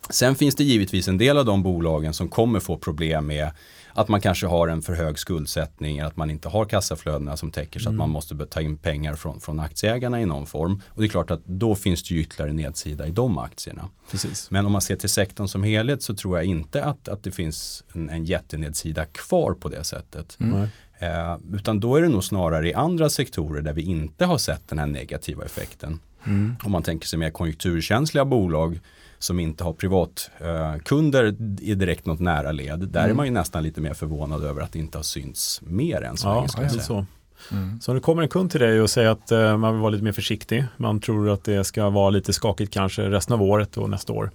[0.10, 3.52] Sen finns det givetvis en del av de bolagen som kommer få problem med
[4.00, 7.80] att man kanske har en för hög skuldsättning, att man inte har kassaflödena som täcker
[7.80, 7.96] så mm.
[7.96, 10.82] att man måste ta in pengar från, från aktieägarna i någon form.
[10.88, 13.90] Och det är klart att då finns det ju ytterligare nedsida i de aktierna.
[14.12, 14.52] Precis.
[14.52, 17.32] Men om man ser till sektorn som helhet så tror jag inte att, att det
[17.32, 20.38] finns en, en jättenedsida kvar på det sättet.
[20.40, 20.68] Mm.
[21.00, 24.68] Eh, utan då är det nog snarare i andra sektorer där vi inte har sett
[24.68, 26.00] den här negativa effekten.
[26.24, 26.56] Mm.
[26.64, 28.80] Om man tänker sig mer konjunkturkänsliga bolag
[29.20, 32.80] som inte har privatkunder eh, i direkt något nära led.
[32.80, 33.12] Där mm.
[33.12, 36.18] är man ju nästan lite mer förvånad över att det inte har synts mer än
[36.18, 36.70] så ja, länge.
[36.74, 37.06] Ja, så.
[37.52, 37.82] Mm.
[37.82, 39.90] Så om det kommer en kund till dig och säger att uh, man vill vara
[39.90, 43.78] lite mer försiktig, man tror att det ska vara lite skakigt kanske resten av året
[43.78, 44.32] och nästa år.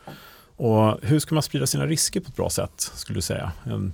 [0.57, 3.53] Och hur ska man sprida sina risker på ett bra sätt, skulle du säga?
[3.64, 3.92] En,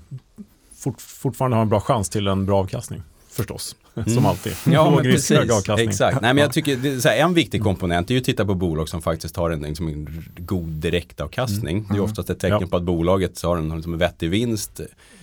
[0.77, 3.77] fort, fortfarande ha en bra chans till en bra avkastning, förstås.
[4.07, 4.53] Som alltid.
[4.67, 5.39] Ja, men precis.
[5.79, 6.21] Exakt.
[6.21, 8.55] Nej, men jag tycker det är här, en viktig komponent är ju att titta på
[8.55, 11.79] bolag som faktiskt har en, liksom, en god direktavkastning.
[11.79, 11.89] Mm.
[11.91, 12.67] Det är oftast ett tecken ja.
[12.67, 14.81] på att bolaget har en, liksom, en vettig vinst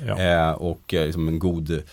[0.08, 0.20] ja.
[0.20, 1.84] eh, och eh, liksom, en god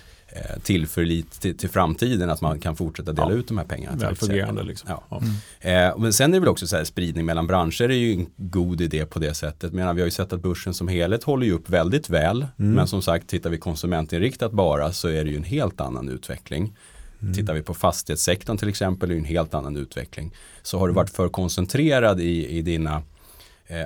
[0.63, 3.37] tillförlit till, till, framtiden att man kan fortsätta dela ja.
[3.37, 3.97] ut de här pengarna.
[3.97, 4.91] Väl fungerande liksom.
[5.11, 5.21] Ja.
[5.61, 5.91] Mm.
[5.91, 8.27] Eh, men sen är det väl också så här spridning mellan branscher är ju en
[8.37, 9.73] god idé på det sättet.
[9.73, 12.47] Men vi har ju sett att börsen som helhet håller ju upp väldigt väl.
[12.59, 12.73] Mm.
[12.73, 16.77] Men som sagt, tittar vi konsumentinriktat bara så är det ju en helt annan utveckling.
[17.21, 17.35] Mm.
[17.35, 20.35] Tittar vi på fastighetssektorn till exempel är det en helt annan utveckling.
[20.63, 23.03] Så har du varit för koncentrerad i, i dina eh,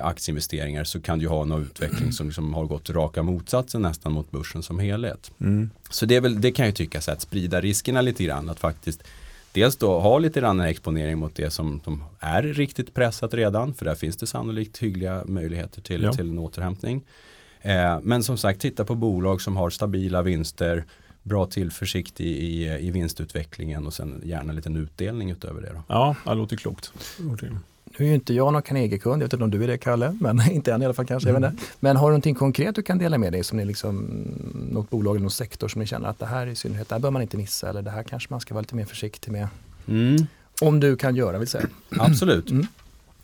[0.03, 4.31] aktieinvesteringar så kan du ha en utveckling som liksom har gått raka motsatsen nästan mot
[4.31, 5.31] börsen som helhet.
[5.39, 5.69] Mm.
[5.89, 8.49] Så det, är väl, det kan jag tycka så att sprida riskerna lite grann.
[8.49, 9.03] Att faktiskt
[9.51, 13.73] dels då ha lite grann en exponering mot det som, som är riktigt pressat redan.
[13.73, 16.13] För där finns det sannolikt hyggliga möjligheter till, ja.
[16.13, 17.01] till en återhämtning.
[17.61, 20.85] Eh, men som sagt titta på bolag som har stabila vinster
[21.23, 25.71] bra tillförsikt i, i, i vinstutvecklingen och sen gärna en liten utdelning utöver det.
[25.73, 25.83] Då.
[25.87, 26.93] Ja, det låter klokt.
[27.99, 30.17] Nu är ju inte jag någon Carnegie-kund, jag vet inte om du är det Kalle,
[30.19, 31.29] men inte än i alla fall kanske.
[31.29, 31.57] Mm.
[31.79, 34.05] Men har du någonting konkret du kan dela med dig som ni liksom,
[34.71, 36.99] något bolag eller någon sektor som ni känner att det här i synnerhet, det här
[36.99, 39.47] bör man inte missa eller det här kanske man ska vara lite mer försiktig med.
[39.87, 40.27] Mm.
[40.61, 41.65] Om du kan göra vill säga.
[41.89, 42.49] Absolut.
[42.49, 42.67] Mm.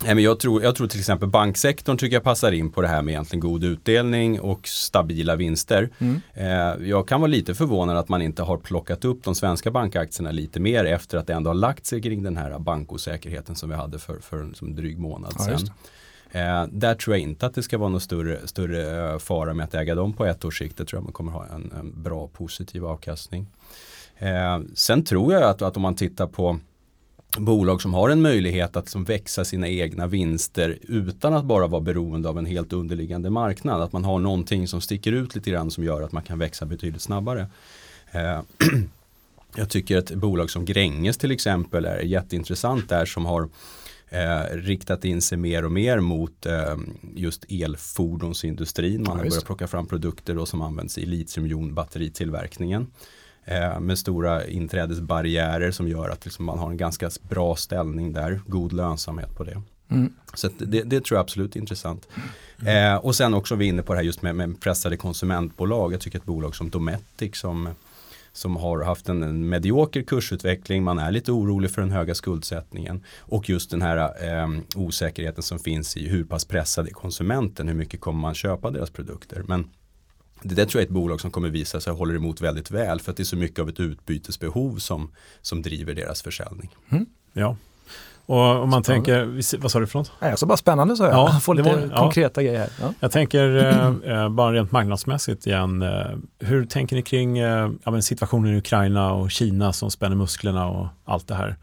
[0.03, 2.87] Nej, men jag, tror, jag tror till exempel banksektorn tycker jag passar in på det
[2.87, 5.89] här med egentligen god utdelning och stabila vinster.
[5.99, 6.21] Mm.
[6.33, 10.31] Eh, jag kan vara lite förvånad att man inte har plockat upp de svenska bankaktierna
[10.31, 13.75] lite mer efter att det ändå har lagt sig kring den här bankosäkerheten som vi
[13.75, 15.69] hade för, för en dryg månad ja, sedan.
[16.31, 19.63] Eh, där tror jag inte att det ska vara någon större, större eh, fara med
[19.63, 20.77] att äga dem på ett års sikt.
[20.77, 23.47] Det tror jag man kommer ha en, en bra positiv avkastning.
[24.17, 26.59] Eh, sen tror jag att, att om man tittar på
[27.37, 31.81] bolag som har en möjlighet att som växa sina egna vinster utan att bara vara
[31.81, 33.81] beroende av en helt underliggande marknad.
[33.81, 36.65] Att man har någonting som sticker ut lite grann som gör att man kan växa
[36.65, 37.47] betydligt snabbare.
[38.11, 38.41] Eh,
[39.55, 43.49] jag tycker att bolag som Gränges till exempel är jätteintressant där som har
[44.09, 46.75] eh, riktat in sig mer och mer mot eh,
[47.15, 49.03] just elfordonsindustrin.
[49.07, 52.87] Man har börjat plocka fram produkter då som används i litiumjonbatteritillverkningen
[53.45, 58.41] eh, med stora inträdesbarriärer som gör att liksom man har en ganska bra ställning där,
[58.47, 59.61] god lönsamhet på det.
[59.89, 60.13] Mm.
[60.33, 62.07] Så det, det, tror jag absolut är intressant.
[62.61, 62.93] Mm.
[62.93, 65.93] Eh, och sen också vi är inne på det här just med, med pressade konsumentbolag.
[65.93, 67.69] Jag tycker ett bolag som Dometic som,
[68.33, 73.03] som har haft en, en medioker kursutveckling, man är lite orolig för den höga skuldsättningen
[73.19, 77.75] och just den här eh, osäkerheten som finns i hur pass pressad är konsumenten, hur
[77.75, 79.43] mycket kommer man köpa deras produkter.
[79.47, 79.69] Men
[80.45, 82.99] det där tror jag är ett bolag som kommer visa sig håller emot väldigt väl
[82.99, 86.69] för att det är så mycket av ett utbytesbehov som, som driver deras försäljning.
[86.89, 87.05] Mm.
[87.33, 87.57] Ja,
[88.25, 89.05] och om man spännande.
[89.13, 90.11] tänker, vad sa du för något?
[90.19, 91.13] Nej, så bara spännande sa jag.
[91.13, 92.45] Ja, Få lite var, konkreta ja.
[92.47, 92.69] grejer här.
[92.81, 92.93] Ja.
[92.99, 95.81] Jag tänker eh, eh, bara rent marknadsmässigt igen.
[95.81, 95.89] Eh,
[96.39, 100.87] hur tänker ni kring eh, ja, situationen i Ukraina och Kina som spänner musklerna och
[101.05, 101.55] allt det här?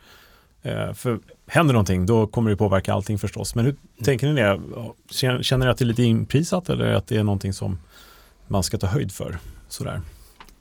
[0.62, 3.55] Eh, för händer någonting då kommer det påverka allting förstås.
[3.55, 4.05] Men hur mm.
[4.05, 4.61] tänker ni det?
[5.42, 7.79] Känner ni att det är lite inprisat eller att det är någonting som
[8.53, 9.38] man ska ta höjd för.
[9.69, 10.01] Sådär.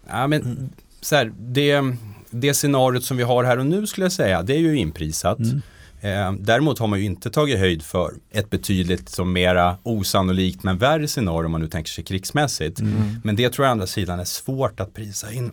[0.08, 0.70] Ja, men, mm.
[1.02, 1.82] så här, det,
[2.30, 5.40] det scenariot som vi har här och nu skulle jag säga, det är ju inprisat.
[5.40, 5.62] Mm.
[6.02, 10.78] Eh, däremot har man ju inte tagit höjd för ett betydligt som mera osannolikt men
[10.78, 12.80] värre scenario om man nu tänker sig krigsmässigt.
[12.80, 13.22] Mm.
[13.24, 15.52] Men det tror jag å andra sidan är svårt att prisa in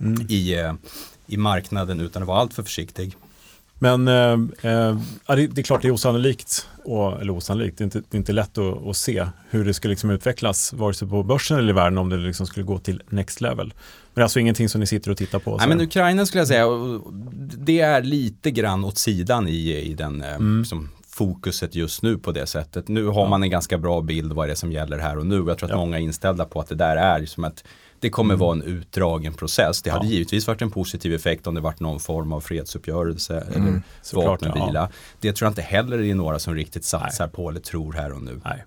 [0.00, 0.26] Mm.
[0.28, 0.74] i, eh,
[1.26, 3.16] i marknaden utan att vara alltför försiktig.
[3.78, 7.98] Men eh, eh, det, är klart det är osannolikt, och, eller osannolikt, det är inte,
[7.98, 11.22] det är inte lätt att, att se hur det ska liksom utvecklas, vare sig på
[11.22, 13.66] börsen eller i världen, om det liksom skulle gå till next level.
[13.66, 13.74] Men
[14.14, 15.56] det är alltså ingenting som ni sitter och tittar på?
[15.56, 16.66] Nej, men Ukraina skulle jag säga,
[17.56, 20.64] det är lite grann åt sidan i, i den eh, Mm.
[20.64, 22.88] som fokuset just nu på det sättet.
[22.88, 23.28] Nu har Ja.
[23.28, 25.34] man en ganska bra bild vad det är som gäller här och nu.
[25.46, 25.76] Jag tror att Ja.
[25.76, 27.64] många är inställda på att det där är som att
[28.04, 28.40] det kommer Mm.
[28.40, 29.82] vara en utdragen process.
[29.82, 30.10] Det hade Ja.
[30.12, 34.42] givetvis varit en positiv effekt om det varit någon form av fredsuppgörelse eller Mm, såklart,
[34.42, 34.80] vapenvila.
[34.80, 34.88] ja.
[35.20, 38.22] Det tror jag inte heller är några som riktigt satsar på eller tror här och
[38.22, 38.40] nu.
[38.44, 38.64] Nej.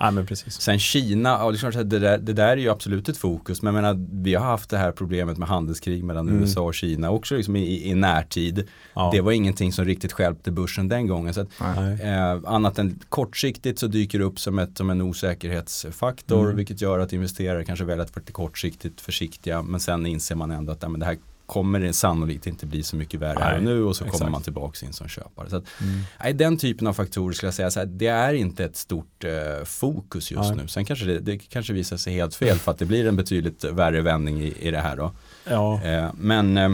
[0.00, 0.60] Nej, men precis.
[0.60, 3.62] Sen Kina, ja, det, där, det där är ju absolut ett fokus.
[3.62, 6.40] Men jag menar, vi har haft det här problemet med handelskrig mellan Mm.
[6.40, 8.68] USA och Kina också liksom i, i närtid.
[8.94, 9.10] Ja.
[9.12, 11.34] Det var ingenting som riktigt stjälpte börsen den gången.
[11.34, 12.02] Så att, Nej.
[12.02, 16.44] eh, annat än kortsiktigt så dyker det upp som, ett, som en osäkerhetsfaktor.
[16.44, 16.56] Mm.
[16.56, 19.62] Vilket gör att investerare kanske väljer att vara kortsiktigt försiktiga.
[19.62, 22.82] Men sen inser man ändå att ja, men det här kommer det sannolikt inte bli
[22.82, 24.18] så mycket värre här och nu och så exakt.
[24.18, 25.50] kommer man tillbaka in som köpare.
[25.50, 26.00] Så att, Mm.
[26.22, 29.24] Nej, den typen av faktorer skulle jag säga så här, det är inte ett stort
[29.24, 30.56] eh, fokus just Nej.
[30.62, 30.68] nu.
[30.68, 33.64] Sen kanske det, det kanske visar sig helt fel för att det blir en betydligt
[33.64, 35.12] värre vändning i, i det här då.
[35.44, 36.70] Ja, Eh, men eh,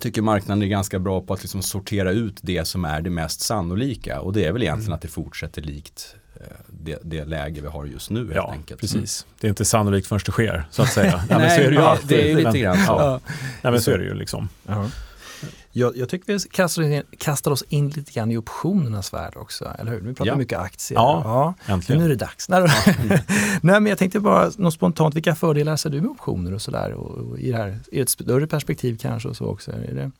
[0.00, 3.40] tycker marknaden är ganska bra på att liksom sortera ut det som är det mest
[3.40, 4.94] sannolika och det är väl egentligen Mm.
[4.94, 6.14] att det fortsätter likt
[6.68, 8.80] det, det läge vi har just nu helt ja enkelt.
[8.80, 9.26] precis.
[9.40, 11.16] Det är inte sannolikt förrän det sker, så att säga.
[11.16, 12.08] Nej, men Nej, så är det ju ja, alltid.
[12.08, 12.92] det är ju lite Men- grann så.
[12.92, 13.20] Ja.
[13.62, 14.48] Nej, men så är det ju liksom.
[15.76, 19.72] Jag, jag tycker vi kastar, in, kastar oss in lite grann i optionernas värld också,
[19.78, 20.00] eller hur?
[20.00, 20.36] Vi pratar Ja.
[20.36, 20.98] mycket aktier.
[20.98, 21.98] Ja, Men Äntligen.
[22.00, 22.48] nu är det dags.
[22.48, 22.68] Nej, då-
[23.62, 26.92] Nej, men jag tänkte bara något spontant, vilka fördelar ser du med optioner och sådär?
[26.92, 29.72] Och, och i det här, i ett större perspektiv kanske och så också?
[29.72, 30.10] Är det,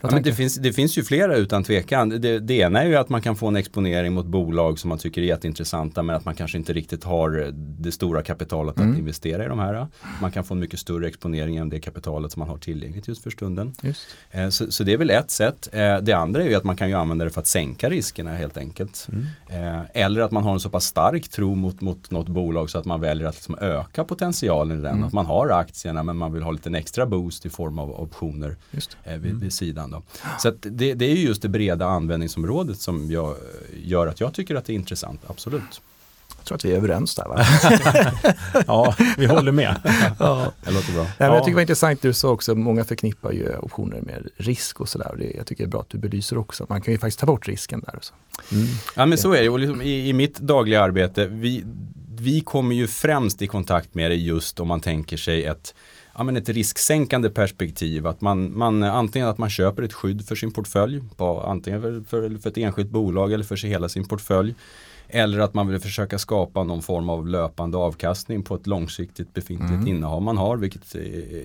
[0.00, 2.08] Ja, men det, finns, det finns ju flera utan tvekan.
[2.08, 4.98] Det, det ena är ju att man kan få en exponering mot bolag som man
[4.98, 8.92] tycker är jätteintressanta men att man kanske inte riktigt har det stora kapitalet Mm.
[8.92, 9.86] att investera i de här.
[10.20, 13.22] Man kan få en mycket större exponering än det kapitalet som man har tillgängligt just
[13.22, 13.72] för stunden.
[13.82, 14.00] Just.
[14.30, 15.68] Eh, Så, så det är väl ett sätt.
[15.72, 18.34] Eh, Det andra är ju att man kan ju använda det för att sänka riskerna
[18.34, 19.08] helt enkelt.
[19.12, 19.74] Mm.
[19.76, 22.78] Eh, Eller att man har en så pass stark tro mot, mot något bolag så
[22.78, 24.92] att man väljer att liksom öka potentialen i den.
[24.92, 25.04] Mm.
[25.04, 28.56] Att man har aktierna men man vill ha lite extra boost i form av optioner
[29.04, 29.93] eh, vid, vid sidan.
[29.94, 30.02] Då.
[30.38, 33.36] Så det, det är ju just det breda användningsområdet som jag,
[33.82, 35.80] gör att jag tycker att det är intressant, absolut.
[36.38, 37.44] Jag tror att vi är överens där va?
[38.66, 39.76] Ja, vi håller med.
[40.18, 40.52] ja.
[40.64, 41.02] Det låter bra.
[41.02, 44.80] Nej, jag tycker det var intressant du sa också, många förknippar ju optioner med risk
[44.80, 45.32] och sådär.
[45.36, 47.48] Jag tycker det är bra att du belyser också, man kan ju faktiskt ta bort
[47.48, 47.96] risken där.
[47.96, 48.14] Och så.
[48.52, 48.66] Mm.
[48.96, 51.64] Ja men så är det och liksom i, i mitt dagliga arbete, vi,
[52.18, 55.74] vi kommer ju främst i kontakt med det just om man tänker sig ett,
[56.16, 58.06] ja, men ett risksänkande perspektiv.
[58.06, 62.04] Att man, man, antingen att man köper ett skydd för sin portfölj, på, antingen för,
[62.08, 64.54] för, för ett enskilt bolag eller för sig hela sin portfölj.
[65.08, 69.72] Eller att man vill försöka skapa någon form av löpande avkastning på ett långsiktigt befintligt
[69.72, 69.86] Mm.
[69.88, 70.56] innehav man har.
[70.56, 71.02] Vilket eh,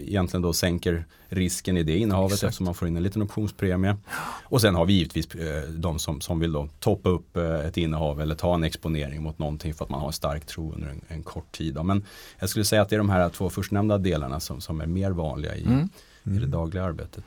[0.10, 2.44] egentligen då sänker risken i det innehavet Exakt.
[2.44, 3.98] eftersom man får in en liten optionspremie.
[4.44, 7.78] Och sen har vi givetvis eh, de som, som vill då toppa upp eh, ett
[7.78, 10.88] innehav eller ta en exponering mot någonting för att man har en stark tro under
[10.90, 11.74] en, en kort tid.
[11.74, 11.84] Då.
[11.84, 12.06] Men
[12.40, 15.12] jag skulle säga att det är de här två förstnämnda delarna som, som är mer
[15.12, 15.90] vanliga i, Mm.
[16.24, 17.24] i det dagliga arbetet.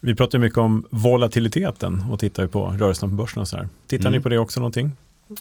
[0.00, 3.68] Vi pratar mycket om volatiliteten och tittar på rörelserna på börsen så här.
[3.86, 4.18] Tittar Mm.
[4.18, 4.90] ni på det också någonting?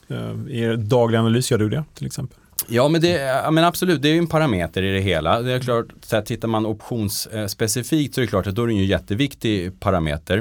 [0.08, 0.18] Eh,
[0.48, 2.38] I er dagliga analys, gör du det till exempel?
[2.68, 5.42] Ja men, det, ja, men absolut, det är ju en parameter i det hela.
[5.42, 8.68] Det är klart, så här, tittar man optionsspecifikt så är det klart att då är
[8.68, 10.38] det ju en jätteviktig parameter.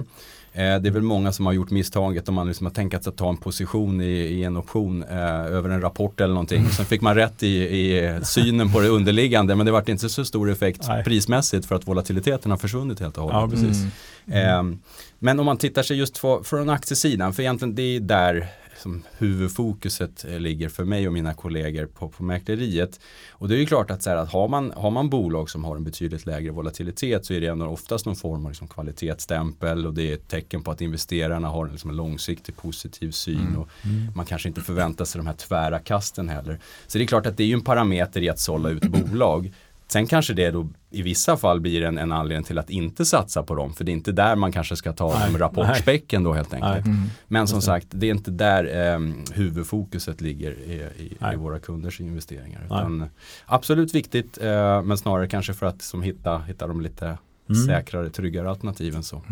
[0.55, 3.16] Eh, det är väl många som har gjort misstaget om man liksom har tänkt att
[3.16, 6.68] ta en position i, i en option eh, över en rapport eller någonting.
[6.68, 10.24] Sen fick man rätt i, i synen på det underliggande men det vart inte så
[10.24, 11.05] stor effekt Nej.
[11.05, 13.40] prismässigt för att volatiliteten har försvunnit helt och hållet.
[13.40, 13.85] Ja, precis.
[14.26, 14.72] Mm.
[14.72, 14.78] Eh,
[15.18, 18.48] men om man tittar sig just från aktiesidan, för egentligen det är där
[18.83, 23.01] som huvudfokuset eh, ligger för mig och mina kollegor på, på mäkleriet.
[23.31, 25.64] Och det är ju klart att, så här, att har, man, har man bolag som
[25.64, 29.87] har en betydligt lägre volatilitet så är det ändå oftast någon form av liksom kvalitetsstämpel
[29.87, 33.38] och det är ett tecken på att investerarna har en, liksom en långsiktig positiv syn
[33.42, 33.61] Mm.
[33.61, 33.68] och
[34.16, 36.59] man kanske inte förväntar sig de här tvära kasten heller.
[36.87, 39.53] Så det är klart att det är ju en parameter i att sålla ut bolag.
[39.92, 43.42] Sen kanske det då i vissa fall blir en, en anledning till att inte satsa
[43.42, 43.74] på dem.
[43.74, 46.87] För det är inte där man kanske ska ta de rapportspäcken då helt enkelt.
[46.87, 46.98] Mm.
[47.28, 49.00] Men som sagt, det är inte där eh,
[49.33, 52.64] huvudfokuset ligger i, i, i våra kunders investeringar.
[52.64, 53.09] Utan,
[53.46, 57.66] absolut viktigt, eh, men snarare kanske för att som, hitta, hitta de lite Mm.
[57.66, 59.02] säkrare, tryggare alternativen.
[59.02, 59.22] Så.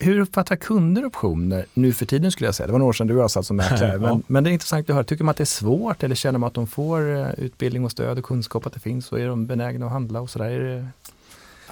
[0.00, 2.66] Hur uppfattar kunder optioner nu för tiden skulle jag säga?
[2.66, 3.92] Det var några år sedan du och jag satt som mäklare.
[3.92, 3.98] Ja.
[3.98, 5.04] Men, men det är intressant att höra.
[5.04, 7.90] Tycker man att det är svårt eller känner man att de får eh, utbildning och
[7.90, 10.88] stöd och kunskap att det finns och är de benägna att handla och sådär?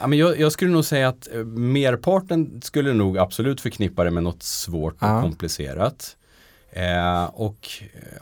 [0.01, 4.11] Ja, men jag, jag skulle nog säga att eh, merparten skulle nog absolut förknippa det
[4.11, 5.23] med något svårt och Ja.
[5.23, 6.17] komplicerat.
[6.71, 7.69] Eh, och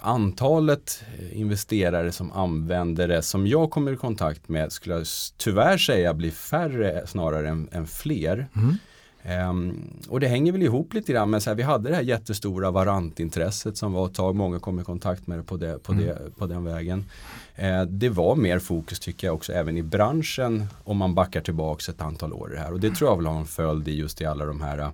[0.01, 6.15] antalet investerare som använder det som jag kommer i kontakt med skulle jag tyvärr säga
[6.15, 8.49] blir färre snarare än, än fler.
[8.57, 8.77] Mm.
[9.27, 12.03] Ehm, och det hänger väl ihop lite grann med så här, vi hade det här
[12.03, 15.93] jättestora varantintresset som var ett tag, många kom i kontakt med det på, det, på,
[15.93, 17.05] det, på den vägen.
[17.55, 21.89] Eh, det var mer fokus tycker jag också även i branschen om man backar tillbaks
[21.89, 24.25] ett antal år här och det tror jag väl har en följd i just i
[24.25, 24.91] alla de här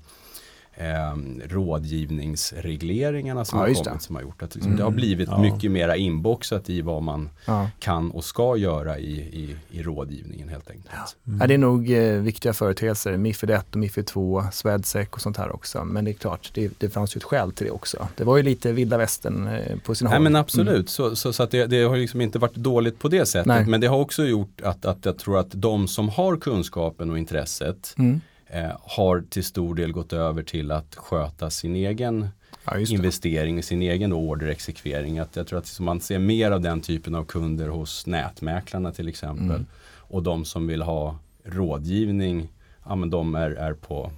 [0.81, 1.17] eh,
[1.49, 5.39] rådgivningsregleringarna som Ja, har kommit som har gjort att liksom, det har blivit Ja.
[5.41, 7.71] mycket mera inboxat i vad man Ja.
[7.79, 11.17] kan och ska göra i, i, i rådgivningen helt enkelt.
[11.41, 15.37] Ja, det är nog eh, viktiga företeelser, Mifid 1 och Mifid 2, Swedsec och sånt
[15.37, 15.85] här också.
[15.85, 18.09] Men det är klart, det, det fanns ju ett skäl till det också.
[18.17, 20.23] Det var ju lite vilda västern eh, på Nej håll.
[20.23, 23.27] men absolut, så, så, så att det, det har liksom inte varit dåligt på det
[23.27, 23.47] sättet.
[23.47, 23.67] Nej.
[23.67, 27.19] Men det har också gjort att, att jag tror att de som har kunskapen och
[27.19, 28.21] intresset Mm.
[28.53, 32.29] Eh, har till stor del gått över till att sköta sin egen
[32.65, 35.19] Ja, investering, sin egen orderexekvering.
[35.19, 39.09] Att jag tror att man ser mer av den typen av kunder hos nätmäklarna till
[39.09, 39.45] exempel.
[39.51, 39.67] Mm.
[39.97, 42.49] Och de som vill ha rådgivning,
[42.87, 44.13] ja men de är, är på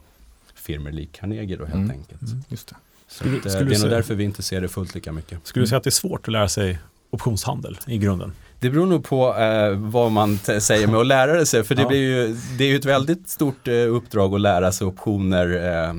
[0.54, 1.90] firmor lik Carnegie då helt Mm.
[1.90, 2.20] enkelt.
[2.48, 2.76] Just det.
[3.08, 5.46] Skulle- att, skulle det är nog därför vi inte ser det fullt lika mycket.
[5.46, 6.78] Skulle du säga att det är svårt att lära sig
[7.10, 8.32] optionshandel i grunden?
[8.62, 11.64] Det beror nog på eh, vad man säger med att lära sig.
[11.64, 11.88] För det, Ja.
[11.88, 15.94] blir ju, det är ju ett väldigt stort eh, uppdrag att lära sig optioner eh,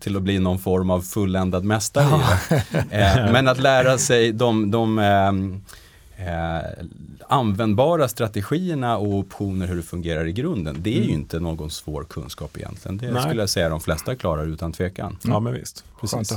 [0.00, 2.96] till att bli någon form av fulländad mästare det.
[2.96, 5.28] Eh, men att lära sig de, de eh,
[6.28, 6.62] eh,
[7.28, 10.76] användbara strategierna och optioner hur det fungerar i grunden.
[10.78, 12.98] Det är ju inte någon svår kunskap egentligen.
[12.98, 13.22] Det Nej.
[13.22, 15.18] skulle jag säga de flesta klarar utan tvekan.
[15.22, 15.84] Ja, men visst.
[16.00, 16.32] Precis.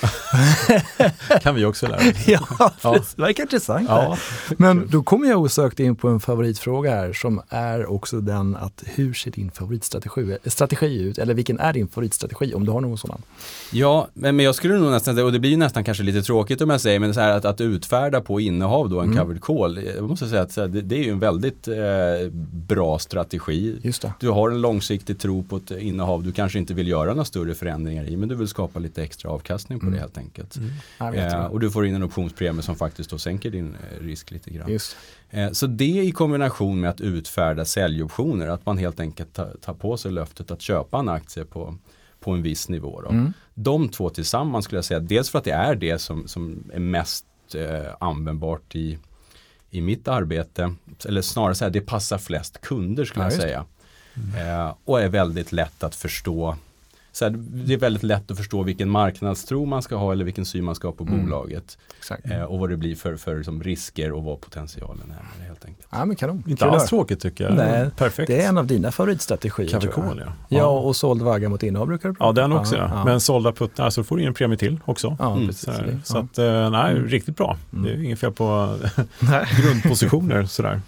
[1.42, 2.26] kan vi också lära oss.
[2.26, 2.92] Ja, Ja.
[3.16, 3.86] det verkar intressant.
[3.88, 4.16] Ja,
[4.56, 8.82] Men då kommer jag osökt in på en favoritfråga här som är också den att
[8.86, 11.18] hur ser din favoritstrategi strategi ut?
[11.18, 13.22] Eller vilken är din favoritstrategi om du har någon sådan?
[13.72, 16.60] Ja, men, men jag skulle nog nästan, och det blir ju nästan kanske lite tråkigt
[16.60, 19.18] om jag säger, men så här att, att utfärda på innehav då en Mm.
[19.24, 21.74] covered call, jag måste säga att det, det är ju en väldigt eh,
[22.52, 23.76] bra strategi.
[23.82, 24.12] Just det.
[24.20, 27.54] Du har en långsiktig tro på ett innehav du kanske inte vill göra några större
[27.54, 29.94] förändringar i, men du vill skapa lite extra avkastning på Mm.
[29.94, 30.56] det helt enkelt.
[31.00, 34.30] Vet Eh, och du får in en optionspremie som faktiskt då sänker din eh, risk
[34.30, 34.70] lite grann.
[34.70, 34.96] Just.
[35.30, 39.74] Eh, Så det i kombination med att utfärda säljoptioner, att man helt enkelt tar, tar
[39.74, 41.78] på sig löftet att köpa en aktie på,
[42.20, 43.00] på en viss nivå.
[43.00, 43.08] Då.
[43.08, 43.32] Mm.
[43.54, 46.80] De två tillsammans skulle jag säga, dels för att det är det som, som är
[46.80, 48.98] mest eh, användbart i,
[49.70, 53.64] i mitt arbete, eller snarare så här, det passar flest kunder skulle Ja, jag säga.
[54.36, 56.56] Eh, och är väldigt lätt att förstå.
[57.14, 60.44] Så här, det är väldigt lätt att förstå vilken marknadstro man ska ha eller vilken
[60.44, 61.20] syn man ska ha på Mm.
[61.24, 61.78] bolaget.
[61.98, 62.30] Exakt.
[62.30, 65.44] Eh, och vad det blir för, för liksom, risker och vad potentialen är med det
[65.44, 65.86] helt enkelt.
[65.90, 66.44] Ja, men kanon.
[66.46, 67.54] inte alls tråkigt tycker jag.
[67.54, 68.26] Nej, Perfekt.
[68.26, 69.68] Det är en av dina favoritstrategier.
[69.68, 70.32] Kavikol, ja.
[70.48, 72.76] Ja, och såld vagga mot innehav brukar du Ja, den också.
[72.76, 75.16] Ja, Ja, Men sålda puttar så får du en premie till också.
[75.18, 75.46] ja Mm.
[75.46, 75.64] precis.
[75.64, 75.72] Så,
[76.04, 76.20] så ja.
[76.22, 77.08] att, eh, nej, Mm.
[77.08, 77.56] riktigt bra.
[77.72, 77.84] Mm.
[77.84, 78.76] Det är inget fel på
[79.62, 80.44] grundpositioner.
[80.44, 80.80] Sådär.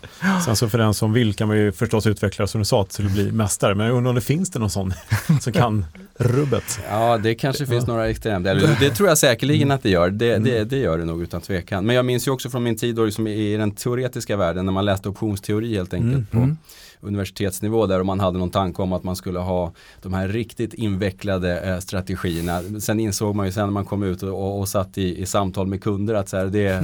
[0.45, 3.07] Sen så för den som vill kan man ju förstås utveckla som du sa till
[3.07, 3.75] att bli mästare.
[3.75, 4.95] Men jag undrar om det finns det någon sån
[5.41, 5.85] som kan
[6.19, 6.81] rubbet.
[6.91, 8.47] Ja, det kanske finns några extremt.
[8.47, 10.11] Eller, det tror jag säkerligen att det gör.
[10.11, 10.45] Det, Mm.
[10.45, 11.87] det, det gör det nog utan tvekan.
[11.87, 14.73] Men jag minns ju också från min tid då, liksom i den teoretiska världen när
[14.73, 16.27] man läste optionsteori helt enkelt Mm.
[16.31, 16.57] på Mm.
[17.01, 19.73] universitetsnivå där och man hade någon tanke om att man skulle ha
[20.03, 22.61] de här riktigt invecklade eh, strategierna.
[22.81, 25.67] Sen insåg man ju sen när man kom ut och, och, satt i, i samtal
[25.67, 26.83] med kunder att så här, det,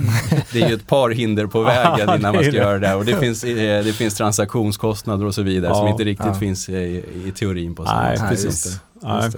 [0.52, 2.56] det är ju ett par hinder på vägen Ja, innan det man ska det.
[2.58, 2.96] göra det där.
[2.96, 6.34] Och det finns, eh, det finns transaktionskostnader och så vidare som Ja, inte riktigt ja.
[6.34, 8.80] finns i, i teorin på samma sätt.
[9.02, 9.30] Nej.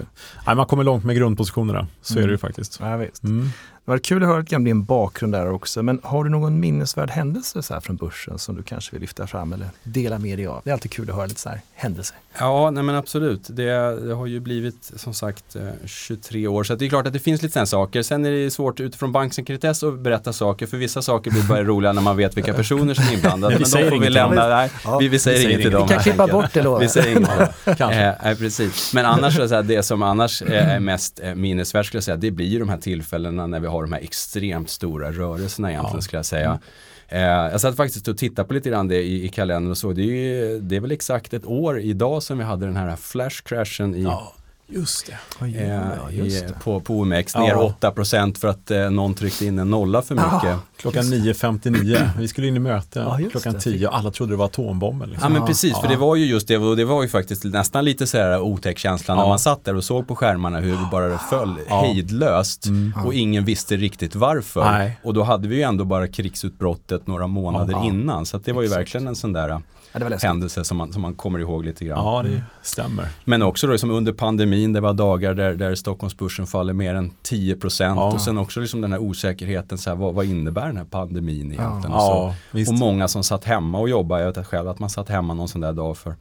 [0.45, 0.55] Nej.
[0.55, 1.87] Man kommer långt med grundpositionerna.
[2.01, 2.27] Så är Mm.
[2.27, 2.79] det ju faktiskt.
[2.81, 3.23] Ja, visst.
[3.23, 3.49] Mm.
[3.85, 5.83] Det var kul att höra lite om din bakgrund där också.
[5.83, 9.27] Men har du någon minnesvärd händelse så här från börsen som du kanske vill lyfta
[9.27, 10.61] fram eller dela med dig av?
[10.63, 12.17] Det är alltid kul att höra lite så här händelser.
[12.39, 13.41] Ja, nej men absolut.
[13.49, 13.63] Det,
[14.07, 16.63] det har ju blivit som sagt eh, 23 år.
[16.63, 18.01] Så det är klart att det finns lite sådana saker.
[18.03, 20.65] Sen är det svårt utifrån banksekretess att berätta saker.
[20.65, 23.53] För vissa saker blir bara roliga när man vet vilka personer som är inblandade.
[23.73, 24.47] Men vi får lämna.
[24.47, 25.87] Nej, Ja, vi, vi säger vi säger inget till dem.
[25.87, 27.77] Vi kan klippa bort det lovar Vi säger inget.
[27.77, 28.07] Kanske.
[28.07, 28.93] Eh, nej, precis.
[28.93, 32.45] Men annars, säga, det som annars är mest eh, minnesvärt skulle jag säga, det blir
[32.47, 36.01] ju de här tillfällena när vi har de här extremt stora rörelserna egentligen Ja.
[36.01, 36.59] skulle jag säga.
[37.07, 39.93] Eh, jag satt faktiskt och tittade på lite grann det i, i kalendern och så.
[39.93, 42.95] Det är, ju, det är väl exakt ett år idag som vi hade den här
[42.95, 44.33] flash-crashen i, Ja,
[44.67, 45.17] just det.
[45.41, 46.53] Oj, eh, ja, just i, det.
[46.63, 47.35] på, på OMX.
[47.35, 47.73] Ner Ja.
[47.81, 50.29] 8% för att eh, någon tryckte in en nolla för mycket.
[50.43, 52.09] Ja, klockan 9.59.
[52.17, 53.59] Vi skulle in i möte Ja, just klockan det.
[53.59, 55.07] 10 och alla trodde det var atombomben.
[55.09, 55.33] Ja Liksom.
[55.33, 55.89] men Ja, precis, för ja.
[55.91, 58.79] det var ju just det och det var ju faktiskt nästan lite så här otäck
[58.79, 59.27] känsla när Ja.
[59.29, 61.81] man satt där och såg på skärmarna hur det bara föll Ja.
[61.81, 62.65] hejdlöst
[63.05, 64.71] och ingen visste riktigt varför.
[64.71, 64.99] Nej.
[65.03, 67.83] Och då hade vi ju ändå bara krigsutbrottet några månader Ja.
[67.85, 68.79] innan så att det var ju Exakt.
[68.79, 69.61] verkligen en sån där
[69.93, 70.27] Ja, det var läskigt.
[70.27, 72.05] händelse som man, som man kommer ihåg lite grann.
[72.05, 73.07] Ja, det stämmer.
[73.23, 77.11] Men också då som under pandemin, det var dagar där, där Stockholmsbörsen faller mer än
[77.23, 78.11] 10% Ja.
[78.13, 81.51] och sen också liksom den här osäkerheten, så här, vad, vad innebär den här pandemin
[81.51, 81.93] egentligen?
[81.93, 82.33] Och, så.
[82.53, 85.33] Ja, och många som satt hemma och jobbade, jag vet själv att man satt hemma
[85.33, 86.15] någon sån där dag för,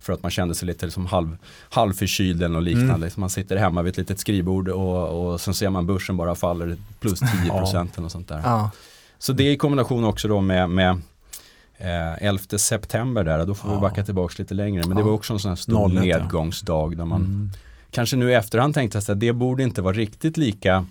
[0.00, 1.36] för att man kände sig lite liksom halv,
[1.70, 2.94] halvförkyld eller liknande.
[2.94, 3.10] Mm.
[3.10, 6.34] Så Man sitter hemma vid ett litet skrivbord och, och sen ser man börsen bara
[6.34, 8.40] faller plus 10% eller något sånt där.
[8.44, 8.70] Ja.
[9.18, 11.00] Så det i kombination också då med, med
[11.78, 13.80] eh, 11 september där, då får vi Ja.
[13.80, 14.82] backa tillbaka lite längre.
[14.86, 15.06] Men det Ja.
[15.06, 16.18] var också en sån här stor 01, ja.
[16.18, 17.50] nedgångsdag där man Mm.
[17.90, 20.86] kanske nu i efterhand tänkte att det borde inte vara riktigt lika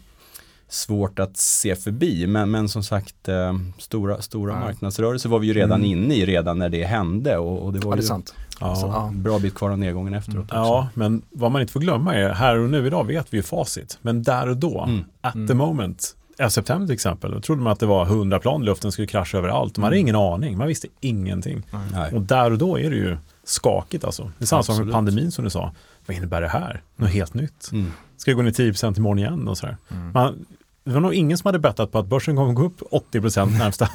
[0.70, 2.28] svårt att se förbi.
[2.28, 4.60] Men, men som sagt, eh, stora, stora Ja.
[4.60, 5.92] marknadsrörelser var vi ju redan Mm.
[5.92, 7.38] inne i redan när det hände.
[7.38, 8.34] Och, och det var ja, det ju sant.
[8.60, 9.12] Ja.
[9.16, 10.44] Bra bit kvar av nedgången efteråt.
[10.44, 10.56] också.
[10.56, 13.44] Ja, men vad man inte får glömma är, här och nu idag vet vi ju
[13.44, 13.98] facit.
[14.02, 15.04] Men där och då, Mm.
[15.22, 15.58] at the Mm.
[15.58, 19.08] moment, i september till exempel, då trodde man att det var 100 plan luften skulle
[19.08, 19.78] krascha överallt.
[19.78, 21.64] Man hade ingen aning, man visste ingenting.
[21.94, 22.14] Nej.
[22.14, 24.32] Och där och då är det ju skakigt alltså.
[24.38, 25.72] Det är samma sak med pandemin som du sa.
[26.06, 26.82] Vad innebär det här?
[26.96, 27.70] Något helt nytt.
[27.72, 27.92] Mm.
[28.18, 29.78] Ska det gå ner 10% imorgon igen och sådär.
[29.92, 30.12] Mm.
[30.12, 30.46] Man,
[30.84, 32.82] det var nog ingen som hade bettat på att börsen kommer gå upp
[33.12, 33.90] 80% närmsta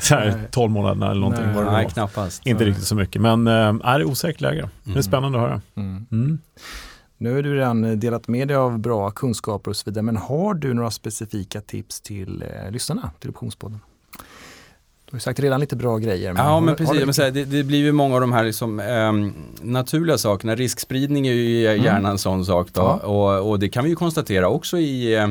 [0.00, 0.48] så här, Nej.
[0.50, 1.46] 12 månaderna eller någonting.
[1.54, 1.64] Nej.
[1.64, 2.46] Nej, knappast.
[2.46, 3.52] Inte riktigt så mycket, men äh,
[3.84, 4.68] är det osäkert läge.
[4.84, 5.02] Det är Mm.
[5.02, 5.60] spännande att höra.
[7.24, 7.32] Mm.
[7.32, 7.34] Mm.
[7.34, 10.54] Nu har du redan delat med dig av bra kunskaper och så vidare, men har
[10.54, 13.78] du några specifika tips till eh, lyssnarna till Optionspodden?
[15.04, 16.34] Du har ju sagt redan lite bra grejer.
[16.36, 18.80] Ja har- men precis, men här, det, det blir ju många av de här liksom,
[18.80, 20.54] ehm, naturliga sakerna.
[20.54, 22.80] Riskspridning är ju gärna en sån sak då.
[22.80, 22.96] Ja.
[22.96, 25.28] Och, och det kan vi ju konstatera också i, eh,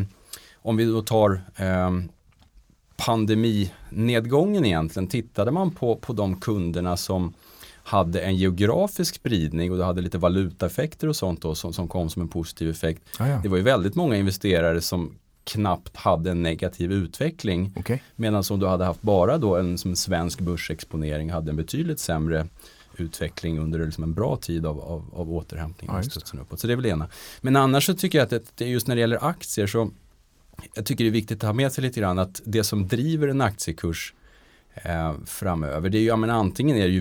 [0.62, 2.10] om vi då tar ehm,
[2.98, 5.08] pandeminedgången egentligen.
[5.08, 7.34] Tittade man på, på de kunderna som
[7.84, 12.10] hade en geografisk spridning och det hade lite valutaeffekter och sånt då som, som kom
[12.10, 13.02] som en positiv effekt.
[13.20, 13.40] Ja, ja.
[13.44, 17.74] Det var ju väldigt många investerare som knappt hade en negativ utveckling.
[17.76, 18.04] Okej.
[18.16, 22.48] Medan om du hade haft bara då en som svensk börsexponering hade en betydligt sämre
[22.98, 26.60] utveckling under liksom en bra tid av, av, av återhämtning Ja, uppåt.
[26.60, 27.08] Så det är väl ena.
[27.42, 29.92] Men annars så tycker jag att det, just när det gäller aktier så
[30.74, 33.28] jag tycker det är viktigt att ha med sig lite grann att det som driver
[33.28, 34.14] en aktiekurs
[34.74, 37.00] eh, framöver det är ju, ja, men antingen är det ju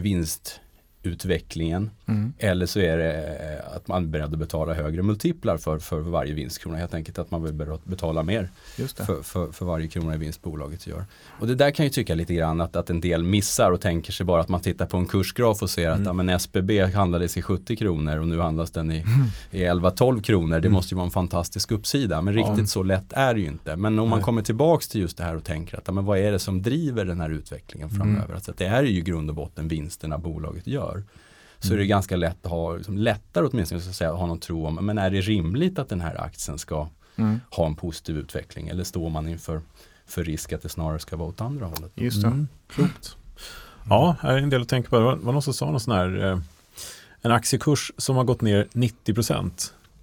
[1.03, 2.33] vinstutvecklingen Mm.
[2.39, 6.01] eller så är det eh, att man är beredd att betala högre multiplar för, för
[6.01, 6.77] varje vinstkrona.
[6.79, 7.53] Helt enkelt att man vill
[7.85, 11.05] betala mer för, för, för varje krona i vinst bolaget gör.
[11.41, 14.13] Och det där kan jag tycka lite grann att, att en del missar och tänker
[14.13, 16.07] sig bara att man tittar på en kursgraf och ser att Mm.
[16.07, 19.05] ja, men SBB handlades i 70 kronor och nu handlas den i,
[19.51, 20.61] i 11-12 kronor.
[20.61, 20.73] Det Mm.
[20.73, 22.41] måste ju vara en fantastisk uppsida men Ja.
[22.51, 23.77] riktigt så lätt är det ju inte.
[23.77, 24.25] Men om man Nej.
[24.25, 26.63] kommer tillbaks till just det här och tänker att ja, men vad är det som
[26.63, 27.99] driver den här utvecklingen Mm.
[28.01, 28.35] framöver?
[28.35, 30.92] Alltså att det är ju i grund och botten vinsterna bolaget gör.
[31.59, 31.75] Så Mm.
[31.75, 34.39] är det ganska lätt att ha, liksom, lättare åtminstone så att säga, att ha någon
[34.41, 37.41] tro om, men är det rimligt att den här aktien ska Mm.
[37.51, 39.61] ha en positiv utveckling eller står man inför
[40.07, 41.93] för risk att det snarare ska vara åt andra hållet?
[41.95, 42.27] Just det.
[42.27, 43.17] Mm, klokt.
[43.89, 44.99] Ja, här är en del att tänka på.
[44.99, 46.39] Det var, någon som sa någon sån här, eh,
[47.23, 49.15] en aktiekurs som har gått ner 90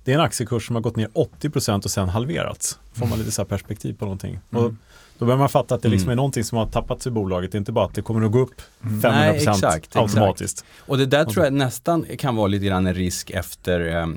[0.09, 1.07] Det är en aktiekurs som har gått ner
[1.41, 2.79] 80% och sen halverats.
[2.93, 4.39] Får man lite så perspektiv på någonting.
[4.49, 4.77] Och Mm.
[5.17, 6.11] då börjar man fatta att det liksom Mm.
[6.11, 7.51] är någonting som har tappats i bolaget.
[7.51, 10.65] Det är inte bara att det kommer att gå upp 500 Nej, exakt, automatiskt.
[10.87, 14.07] Och det där tror jag nästan kan vara lite grann en risk efter eh,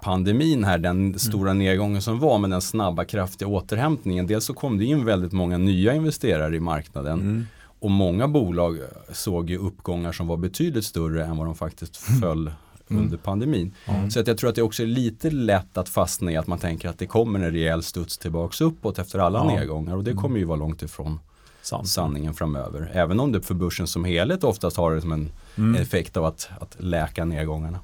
[0.00, 4.26] pandemin här, den stora nedgången som var med den snabba kraftiga återhämtningen.
[4.26, 7.46] Dels så kom det in väldigt många nya investerare i marknaden Mm.
[7.80, 8.78] och många bolag
[9.12, 12.50] såg ju uppgångar som var betydligt större än vad de faktiskt föll
[12.90, 13.02] Mm.
[13.02, 13.72] under pandemin.
[13.86, 14.10] Mm.
[14.10, 16.58] Så att jag tror att det också är lite lätt att fastna i att man
[16.58, 19.44] tänker att det kommer en rejäl studs tillbaks uppåt efter alla Ja.
[19.44, 20.22] nedgångar och det Mm.
[20.22, 21.20] kommer ju vara långt ifrån
[21.62, 21.88] Sant.
[21.88, 22.90] sanningen framöver.
[22.94, 25.82] Även om det för börsen som helhet oftast har det som en Mm.
[25.82, 27.78] effekt av att, att läka nedgångarna.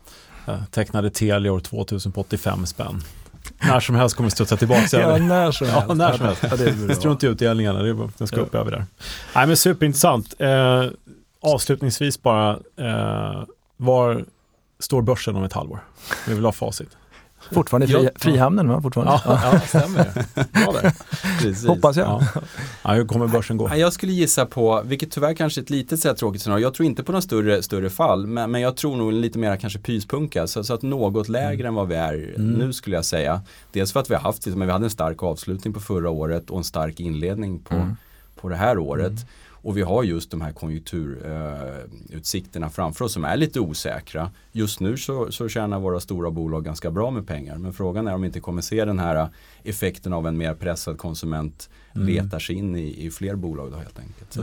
[0.46, 3.02] Jag tecknade Telia år 2000 på 85 spänn.
[3.62, 5.00] När som helst kommer studsa tillbaka.
[5.00, 5.84] Ja, när som helst.
[5.88, 6.42] Ja, när som helst.
[6.50, 8.84] Ja, det struntar i utdelningarna, det är bara- den ska upp över där.
[9.34, 10.34] Nej men superintressant.
[10.38, 10.84] Eh,
[11.40, 13.42] avslutningsvis bara, eh,
[13.76, 14.24] var
[14.84, 15.84] står börsen om ett halvår?
[16.28, 16.88] Vi vill ha facit.
[17.52, 18.08] Fortfarande fri.
[18.16, 18.82] Frihamnen va?
[18.82, 19.20] Fortfarande?
[19.24, 20.04] Ja, ja stämmer.
[20.64, 20.92] Bra där.
[21.40, 21.66] Precis.
[21.66, 22.06] Hoppas jag.
[22.06, 22.42] Ja.
[22.84, 23.68] Ja, hur kommer börsen gå?
[23.68, 26.62] Ja, Jag skulle gissa på, vilket tyvärr kanske är ett litet så här tråkigt scenario,
[26.62, 29.56] jag tror inte på några större, större fall, men, men jag tror nog lite mer
[29.56, 32.52] kanske pyspunka, så, så att något lägre än vad vi är Mm.
[32.52, 33.40] nu skulle jag säga.
[33.72, 36.50] Dels för att vi har haft, men vi hade en stark avslutning på förra året
[36.50, 37.96] och en stark inledning på, Mm.
[38.40, 39.12] på det här året.
[39.64, 44.30] Och vi har just de här konjunkturutsikterna framför oss som är lite osäkra.
[44.52, 47.58] Just nu så, så tjänar våra stora bolag ganska bra med pengar.
[47.58, 49.28] Men frågan är om vi inte kommer se den här
[49.62, 52.06] effekten av en mer pressad konsument mm.
[52.06, 54.36] letar sig in i, i fler bolag då helt enkelt.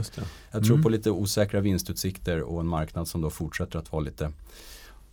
[0.50, 0.82] Jag tror mm.
[0.82, 4.32] på lite osäkra vinstutsikter och en marknad som då fortsätter att vara lite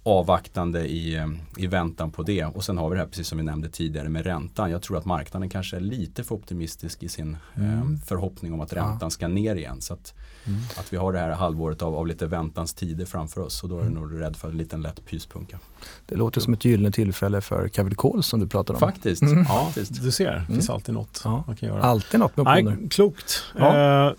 [0.03, 1.27] avvaktande i, eh,
[1.57, 2.45] i väntan på det.
[2.45, 4.71] Och sen har vi det här, precis som vi nämnde tidigare, med räntan.
[4.71, 7.69] Jag tror att marknaden kanske är lite för optimistisk i sin mm.
[7.71, 9.09] eh, förhoppning om att räntan ja.
[9.09, 9.81] ska ner igen.
[9.81, 10.13] Så att,
[10.45, 10.59] mm.
[10.77, 13.77] att vi har det här halvåret av, av lite väntans tider framför oss och då
[13.77, 13.93] är mm.
[13.93, 15.59] nog rädd för en liten lätt pyspunka.
[16.05, 18.79] Det låter som ett gyllene tillfälle för capital calls som du pratar om.
[18.79, 19.21] Faktiskt.
[19.21, 19.45] Mm.
[19.49, 20.03] Ja, faktiskt.
[20.03, 20.75] Du ser, det finns mm.
[20.75, 21.43] alltid något ja.
[21.47, 21.81] man kan göra.
[21.81, 22.77] Alltid något med optioner.
[22.79, 23.43] Nej, klokt.
[23.57, 24.07] Ja.
[24.07, 24.13] Eh,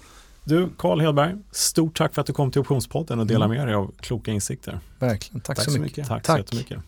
[0.50, 3.58] du, Karl Hedberg, stort tack för att du kom till Optionspodden och delade mm.
[3.58, 4.80] med dig av kloka insikter.
[4.98, 5.96] Verkligen, tack, tack så, så mycket.
[5.96, 6.08] mycket.
[6.08, 6.78] Tack, tack så jättemycket.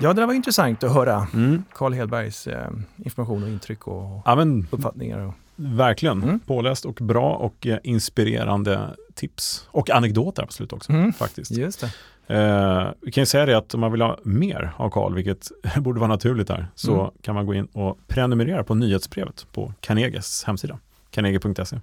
[0.00, 1.64] Ja, det var intressant att höra mm.
[1.74, 5.18] Carl Hedbergs eh, information och intryck och ja, men, uppfattningar.
[5.18, 5.34] Och...
[5.56, 6.40] Verkligen, mm.
[6.40, 9.68] påläst och bra och eh, inspirerande tips.
[9.70, 10.92] Och anekdoter på slutet också.
[10.92, 11.12] Mm.
[11.12, 11.50] faktiskt.
[11.50, 11.90] Just det.
[12.26, 15.48] Eh, vi kan ju säga det att om man vill ha mer av Karl, vilket
[15.76, 17.12] borde vara naturligt här, så mm.
[17.22, 20.78] kan man gå in och prenumerera på nyhetsbrevet på Carnegies hemsida,
[21.10, 21.80] carnegie.se.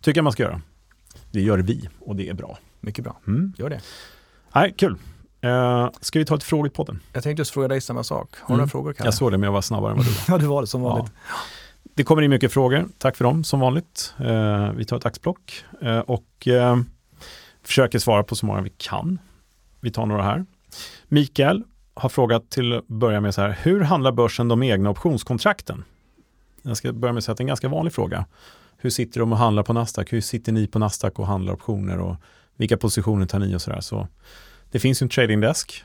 [0.00, 0.60] Tycker jag man ska göra.
[1.30, 2.58] Det gör vi och det är bra.
[2.80, 3.52] Mycket bra, mm.
[3.58, 3.80] gör det.
[4.54, 4.96] Nej, kul.
[5.44, 6.70] Uh, ska vi ta ett frågor?
[7.12, 8.30] Jag tänkte just fråga dig samma sak.
[8.40, 8.58] Har du mm.
[8.58, 8.92] några frågor?
[8.92, 9.06] Kalle?
[9.06, 10.24] Jag såg det, men jag var snabbare än vad du var.
[10.28, 11.12] ja, du var det som vanligt.
[11.28, 11.34] Ja.
[11.98, 12.88] Det kommer in mycket frågor.
[12.98, 14.14] Tack för dem som vanligt.
[14.20, 16.48] Uh, vi tar ett axplock uh, och
[17.62, 19.18] försöker svara på så många vi kan.
[19.80, 20.46] Vi tar några här.
[21.08, 21.62] Mikael
[21.94, 25.84] har frågat till att börja med så här, hur handlar börsen de egna optionskontrakten?
[26.62, 28.24] Jag ska börja med att säga att det är en ganska vanlig fråga.
[28.76, 30.12] Hur sitter de och handlar på Nasdaq?
[30.12, 31.98] Hur sitter ni på Nasdaq och handlar optioner?
[31.98, 32.16] Och
[32.56, 33.80] vilka positioner tar ni och sådär?
[33.80, 34.08] Så
[34.70, 35.84] det finns ju en tradingdesk,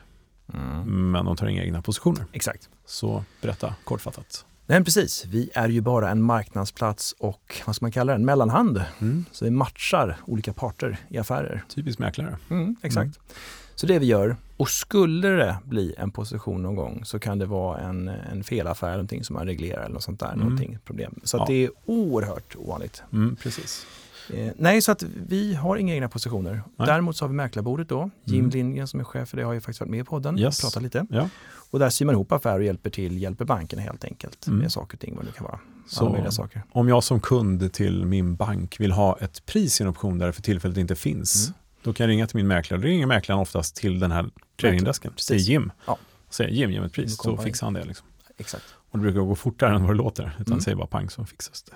[0.54, 1.12] mm.
[1.12, 2.24] men de tar inga egna positioner.
[2.32, 2.68] Exakt.
[2.86, 4.44] Så berätta kortfattat.
[4.66, 5.24] Nej, precis.
[5.24, 8.84] Vi är ju bara en marknadsplats och vad ska man kalla det, en mellanhand.
[9.00, 9.24] Mm.
[9.32, 11.64] Så vi matchar olika parter i affärer.
[11.68, 12.36] Typiskt mäklare.
[12.50, 13.04] Mm, exakt.
[13.04, 13.38] Mm.
[13.74, 17.46] Så det vi gör, och skulle det bli en position någon gång så kan det
[17.46, 20.78] vara en, en felaffär, någonting som man reglerar eller något sånt där, mm.
[20.84, 21.20] problem.
[21.24, 21.44] Så ja.
[21.48, 23.02] det är oerhört ovanligt.
[23.12, 23.86] Mm, precis.
[24.30, 26.62] Eh, nej, så att vi har inga egna positioner.
[26.76, 26.86] Nej.
[26.86, 28.10] Däremot så har vi mäklarbordet då.
[28.24, 28.50] Jim mm.
[28.50, 30.58] Lindgren som är chef för det har ju faktiskt varit med i podden yes.
[30.58, 31.06] och pratat lite.
[31.10, 31.28] Ja.
[31.74, 34.58] Och där syr man ihop affärer och hjälper till, hjälper banken helt enkelt mm.
[34.58, 35.58] med saker och ting, vad det kan vara.
[35.86, 36.62] Så saker.
[36.70, 40.26] om jag som kund till min bank vill ha ett pris i en option där
[40.26, 41.58] det för tillfället inte finns, mm.
[41.82, 42.80] Då kan jag ringa till min mäklare.
[42.80, 45.12] Då ringer mäklaren oftast till den här tradingdesken.
[45.30, 45.72] Är Jim.
[45.86, 45.98] Ja.
[46.30, 47.16] Säger Jim, ge mig ett pris.
[47.16, 47.84] Så fixar han det.
[47.84, 48.06] Liksom.
[48.36, 48.64] Exakt.
[48.90, 50.36] Och det brukar gå fortare än vad det låter.
[50.40, 50.60] Utan mm.
[50.60, 51.72] säger bara pang så fixas det.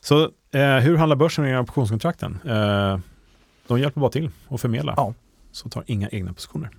[0.00, 0.22] Så
[0.58, 2.38] eh, hur handlar börsen med optionskontrakten?
[2.44, 2.98] Eh,
[3.66, 4.94] de hjälper bara till och förmedlar.
[4.96, 5.14] Ja.
[5.52, 6.70] Så tar inga egna positioner.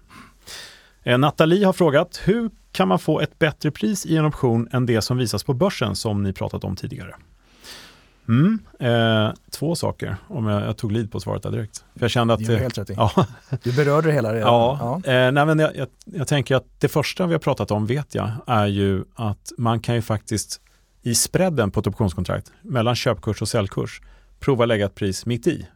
[1.03, 4.85] Eh, Nathalie har frågat, hur kan man få ett bättre pris i en option än
[4.85, 7.15] det som visas på börsen som ni pratat om tidigare?
[8.27, 11.85] Mm, eh, två saker, om jag, jag, tog lid på svaret där direkt.
[11.95, 12.39] För jag kände att...
[12.39, 13.25] Du helt rätt ja.
[13.63, 14.53] Du berörde det hela redan.
[14.53, 15.11] Ja, ja.
[15.13, 18.15] Eh, nej, men jag, jag, jag, tänker att det första vi har pratat om vet
[18.15, 20.61] jag är ju att man kan ju faktiskt
[21.01, 24.01] i spreaden på ett optionskontrakt mellan köpkurs och säljkurs
[24.39, 25.67] prova lägga ett pris mitt i.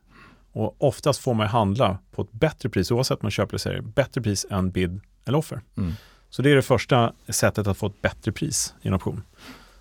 [0.51, 3.81] Och oftast får man handla på ett bättre pris, oavsett om man köper eller säljer,
[3.81, 5.61] bättre pris än bid eller offer.
[5.77, 5.93] Mm.
[6.29, 9.23] Så det är det första sättet att få ett bättre pris i en option.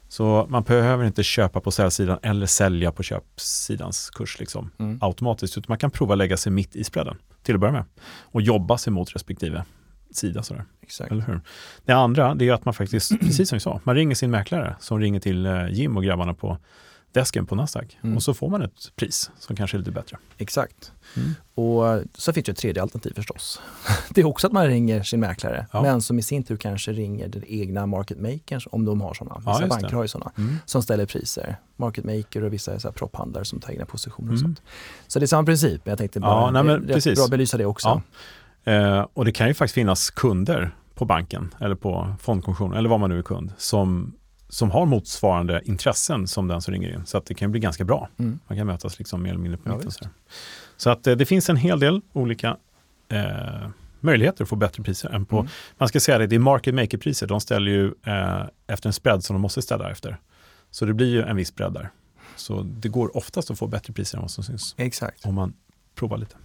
[0.09, 4.99] Så man behöver inte köpa på säljsidan eller sälja på köpsidans kurs liksom, mm.
[5.01, 7.85] automatiskt, utan man kan prova lägga sig mitt i spreaden till att börja med
[8.23, 9.65] och jobba sig mot respektive
[10.11, 10.43] sida.
[10.43, 10.65] Sådär.
[10.83, 11.13] Exakt.
[11.13, 11.41] Eller hur?
[11.85, 14.77] Det andra det är att man faktiskt, precis som vi sa, man ringer sin mäklare
[14.81, 16.59] som ringer till eh, Jim och grabbarna på
[17.13, 18.17] desken på Nasdaq mm.
[18.17, 20.17] och så får man ett pris som kanske är lite bättre.
[20.39, 20.93] Exakt.
[21.17, 21.35] Mm.
[21.55, 23.61] Och så finns det ett tredje alternativ förstås.
[24.11, 25.83] Det är också att man ringer sin mäklare, ja.
[25.83, 29.39] men som i sin tur kanske ringer den egna market makers om de har sådana.
[29.39, 29.97] Vissa ja, banker det.
[29.97, 30.57] har ju sådana mm.
[30.67, 31.57] som ställer priser.
[31.77, 34.43] Market maker och vissa så propphandlare som tar egna positioner och mm.
[34.43, 34.63] sånt.
[35.07, 37.57] Så det är samma princip, men jag tänkte bara ja, nej, men, rätt bra belysa
[37.57, 38.03] det också.
[38.65, 38.73] Ja.
[38.73, 43.01] Eh, och det kan ju faktiskt finnas kunder på banken eller på fondkommissionen eller vad
[43.01, 44.15] man nu är kund som
[44.53, 47.07] som har motsvarande intressen som den som ringer in.
[47.07, 48.09] Så att det kan bli ganska bra.
[48.19, 48.39] Mm.
[48.49, 49.91] Man kan mötas liksom mer eller mindre på ja, mitten.
[49.91, 50.05] Så,
[50.77, 52.57] så att eh, det finns en hel del olika
[53.09, 53.69] eh,
[54.01, 55.51] möjligheter att få bättre priser än på, mm.
[55.79, 57.27] man ska säga det, det är market maker-priser.
[57.27, 60.17] De ställer ju eh, efter en spread som de måste ställa efter.
[60.71, 61.91] Så det blir ju en viss bredd där.
[62.37, 64.75] Så det går oftast att få bättre priser än vad som syns.
[64.79, 65.27] Exakt.
[65.27, 65.55] Om man
[65.95, 66.37] provar lite.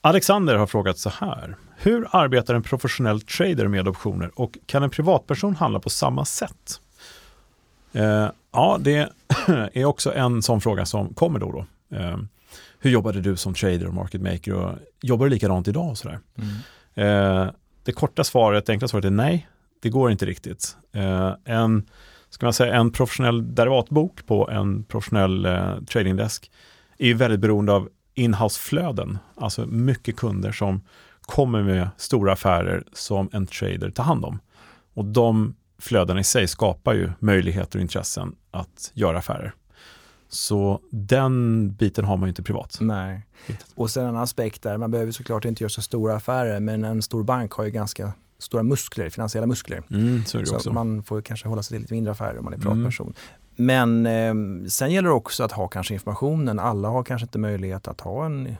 [0.00, 1.56] Alexander har frågat så här.
[1.76, 6.80] Hur arbetar en professionell trader med optioner och kan en privatperson handla på samma sätt?
[7.94, 9.08] Eh, ja, det
[9.72, 11.66] är också en sån fråga som kommer då då.
[11.96, 12.18] Eh,
[12.78, 14.72] hur jobbade du som trader och market maker och
[15.02, 15.90] jobbar du likadant idag?
[15.90, 16.18] Och sådär?
[16.38, 16.54] Mm.
[16.94, 17.50] Eh,
[17.82, 19.48] det korta svaret, det enkla svaret är nej,
[19.82, 20.76] det går inte riktigt.
[20.92, 21.86] Eh, en
[22.30, 26.50] ska man säga, en professionell derivatbok på en professionell eh, tradingdesk
[26.98, 30.80] är väldigt beroende av inhouse-flöden, alltså mycket kunder som
[31.20, 34.40] kommer med stora affärer som en trader tar hand om.
[34.94, 39.54] Och de flödena i sig skapar ju möjligheter och intressen att göra affärer.
[40.28, 42.78] Så den biten har man ju inte privat.
[42.80, 43.26] Nej.
[43.74, 47.02] Och sen en aspekt där, man behöver såklart inte göra så stora affärer, men en
[47.02, 49.82] stor bank har ju ganska stora muskler, finansiella muskler.
[49.90, 52.58] Mm, så, så man får kanske hålla sig till lite mindre affärer om man är
[52.58, 53.06] privatperson.
[53.06, 53.16] Mm.
[53.56, 56.58] Men eh, sen gäller det också att ha kanske informationen.
[56.58, 58.56] Alla har kanske inte möjlighet att ha en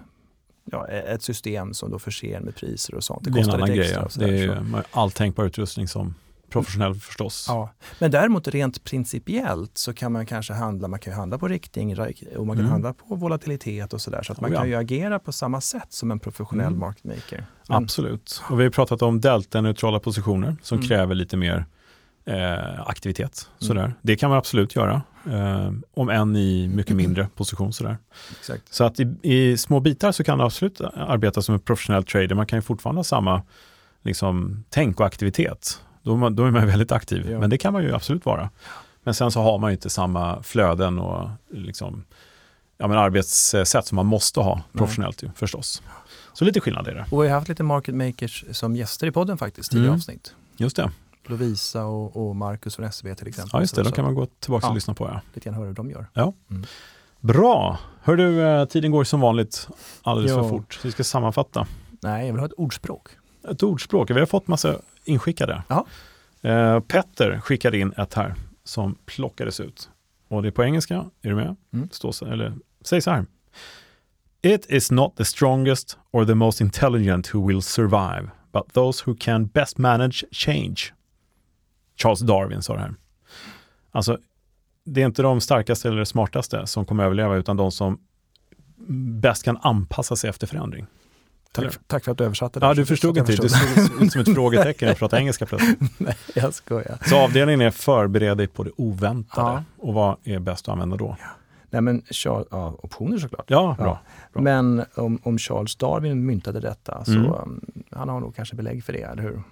[0.64, 3.24] ja, ett system som då förser med priser och sånt.
[3.24, 3.90] Det, det är en annan grej.
[3.90, 4.08] Ja.
[4.16, 6.14] Det är all tänkbar utrustning som
[6.54, 7.44] professionell förstås.
[7.48, 11.98] Ja, men däremot rent principiellt så kan man kanske handla, man kan handla på riktning
[12.36, 12.70] och man kan mm.
[12.70, 14.22] handla på volatilitet och sådär.
[14.22, 14.60] Så att man oh, ja.
[14.60, 16.78] kan ju agera på samma sätt som en professionell mm.
[16.78, 17.46] market maker.
[17.68, 18.42] Men, Absolut.
[18.50, 20.88] Och vi har pratat om delta-neutrala positioner som mm.
[20.88, 21.66] kräver lite mer
[22.24, 23.48] eh, aktivitet.
[23.50, 23.68] Mm.
[23.68, 23.94] Sådär.
[24.02, 27.72] Det kan man absolut göra, eh, om än i mycket mindre position.
[27.72, 27.98] Sådär.
[28.38, 28.74] Exakt.
[28.74, 32.34] Så att i, i, små bitar så kan man absolut arbeta som en professionell trader.
[32.34, 33.42] Man kan ju fortfarande ha samma
[34.02, 35.80] liksom, tänk och aktivitet.
[36.04, 37.38] Då är man, då är man väldigt aktiv, ja.
[37.38, 38.50] men det kan man ju absolut vara.
[39.02, 42.04] Men sen så har man ju inte samma flöden och liksom,
[42.78, 45.82] ja, men arbetssätt som man måste ha professionellt ju, förstås.
[46.32, 47.06] Så lite skillnad är det.
[47.10, 49.98] Och vi har haft lite market makers som gäster i podden faktiskt, tidigare mm.
[49.98, 50.34] avsnitt.
[50.56, 50.90] Just det.
[51.26, 53.50] Lovisa och, och Marcus från SCB till exempel.
[53.52, 53.82] Ja, just det.
[53.82, 54.68] De kan man gå tillbaka ja.
[54.68, 55.04] och lyssna på.
[55.04, 55.20] Ja.
[55.34, 56.06] Lite grann höra hur de gör.
[56.12, 56.32] Ja.
[56.50, 56.64] Mm.
[57.20, 57.78] Bra!
[58.02, 59.68] Hör du, eh, tiden går som vanligt
[60.02, 60.42] alldeles jo.
[60.42, 60.80] för fort.
[60.82, 61.66] Vi ska sammanfatta.
[62.00, 63.08] Nej, jag vill ha ett ordspråk.
[63.50, 64.10] Ett ordspråk?
[64.10, 65.62] Vi har fått massa inskickade.
[66.42, 68.34] Eh, Petter skickade in ett här
[68.64, 69.90] som plockades ut.
[70.28, 70.94] Och det är på engelska.
[71.22, 71.56] Är du med?
[71.72, 71.88] Mm.
[71.92, 73.26] Står, eller, säg så här.
[74.42, 79.16] It is not the strongest or the most intelligent who will survive, but those who
[79.20, 80.76] can best manage change.
[81.96, 82.94] Charles Darwin sa det här.
[83.90, 84.18] Alltså,
[84.84, 87.98] det är inte de starkaste eller smartaste som kommer överleva, utan de som
[89.20, 90.86] bäst kan anpassa sig efter förändring.
[91.54, 92.66] Tack, tack, för att du översatte det.
[92.66, 93.32] Ja, du förstod inte.
[93.36, 95.80] Det såg ut som ett frågetecken att prata engelska plötsligt.
[95.98, 96.98] Nej, jag skojar.
[97.06, 99.50] Så avdelningen är förbered dig på det oväntade.
[99.50, 99.64] Ja.
[99.78, 101.16] Och vad är bäst att använda då?
[101.20, 101.26] Ja.
[101.70, 103.44] Nej, men Charles, ja, optioner såklart.
[103.48, 103.98] Ja, bra.
[104.32, 104.42] bra.
[104.42, 107.32] Men om, om, Charles Darwin myntade detta så mm.
[107.32, 109.42] um, han har nog kanske belägg för det, eller hur?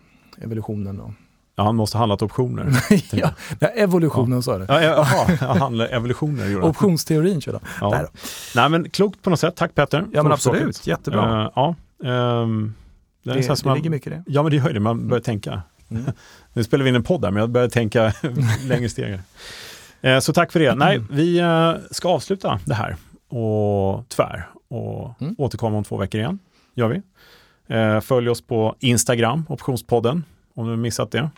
[0.43, 1.11] Evolutionen och
[1.57, 2.85] Ja, han måste ha handlat optioner.
[3.13, 3.31] ja,
[3.75, 4.43] evolutionen ja.
[4.43, 4.65] sa du.
[4.69, 5.05] Ja, jag
[5.47, 6.65] handlar evolutioner.
[6.65, 8.07] Optionsteorin körde ja.
[8.55, 9.57] Nej, men klokt på något sätt.
[9.57, 10.07] Tack Peter.
[10.13, 10.87] Ja, men absolut.
[10.87, 11.43] Jättebra.
[11.43, 12.75] Uh, ja, um,
[13.23, 14.25] det, det, det man, ligger mycket i det.
[14.27, 14.81] Ja, men det gör det.
[14.81, 15.63] Man börjar tänka.
[15.91, 16.05] Mm.
[16.53, 18.13] nu spelar vi in en podd där, men jag börjar tänka
[18.65, 19.19] längre steg.
[20.05, 20.75] Uh, så tack för det.
[20.75, 22.97] Nej, vi uh, ska avsluta det här
[23.29, 25.35] och tvär och mm.
[25.39, 26.39] återkomma om två veckor igen.
[26.75, 27.03] Gör vi.
[27.77, 30.25] Uh, följ oss på Instagram, Optionspodden,
[30.55, 31.31] om du har missat det.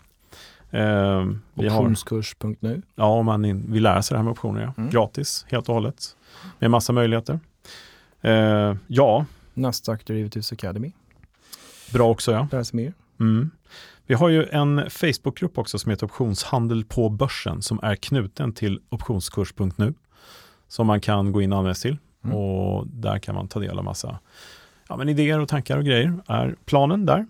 [0.75, 2.81] Eh, Optionskurs.nu.
[2.95, 4.61] Ja, om man in, vill lära sig det här med optioner.
[4.61, 4.73] Ja.
[4.77, 4.89] Mm.
[4.89, 6.15] Gratis, helt och hållet.
[6.59, 7.39] Med massa möjligheter.
[8.21, 9.25] Eh, ja.
[9.55, 10.91] Nasdaq Derivatives Academy.
[11.93, 12.63] Bra också ja.
[12.63, 12.93] Sig mer.
[13.19, 13.51] Mm.
[14.05, 18.79] Vi har ju en Facebookgrupp också som heter Optionshandel på börsen som är knuten till
[18.89, 19.93] optionskurs.nu
[20.67, 22.35] som man kan gå in och anmäla till mm.
[22.35, 24.19] och där kan man ta del av massa
[24.89, 27.25] ja, men idéer och tankar och grejer är planen där.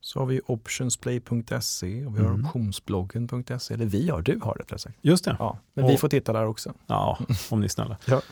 [0.00, 2.44] Så har vi optionsplay.se och vi har mm.
[2.46, 3.74] optionsbloggen.se.
[3.74, 4.98] Eller vi har, du har rättare sagt.
[5.00, 5.36] Just det.
[5.38, 6.74] Ja, men och, vi får titta där också.
[6.86, 7.18] Ja,
[7.50, 7.96] om ni är snälla.
[8.06, 8.22] ja.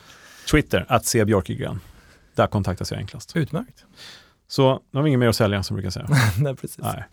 [0.51, 1.81] Twitter, att se Björkegren.
[2.39, 3.37] Där kontaktas jag enklast.
[3.37, 3.85] Utmärkt.
[4.49, 6.07] Så nu har vi inget mer att sälja som brukar säga.
[6.39, 6.79] Nej, precis.
[6.79, 7.05] Nej.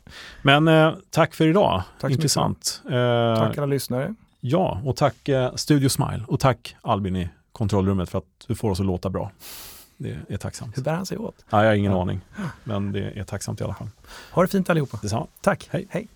[0.42, 1.84] Men eh, tack för idag.
[2.00, 2.82] Tack Intressant.
[2.86, 2.92] Eh,
[3.38, 4.16] tack alla lyssnare.
[4.40, 6.24] Ja, och tack eh, Studio Smile.
[6.28, 9.32] Och tack Albin i kontrollrummet för att du får oss att låta bra.
[9.98, 10.78] Det är tacksamt.
[10.78, 11.46] Hur bär han sig åt?
[11.50, 12.02] Ja, jag har ingen ja.
[12.02, 12.22] aning,
[12.64, 13.90] men det är tacksamt i alla fall.
[14.32, 15.00] Ha det fint allihopa.
[15.02, 15.28] Detsamma.
[15.42, 15.68] Tack.
[15.72, 15.88] Hej.
[15.90, 16.08] Hej.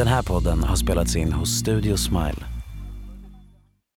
[0.00, 2.59] Den här podden har spelats in hos Studio Smile.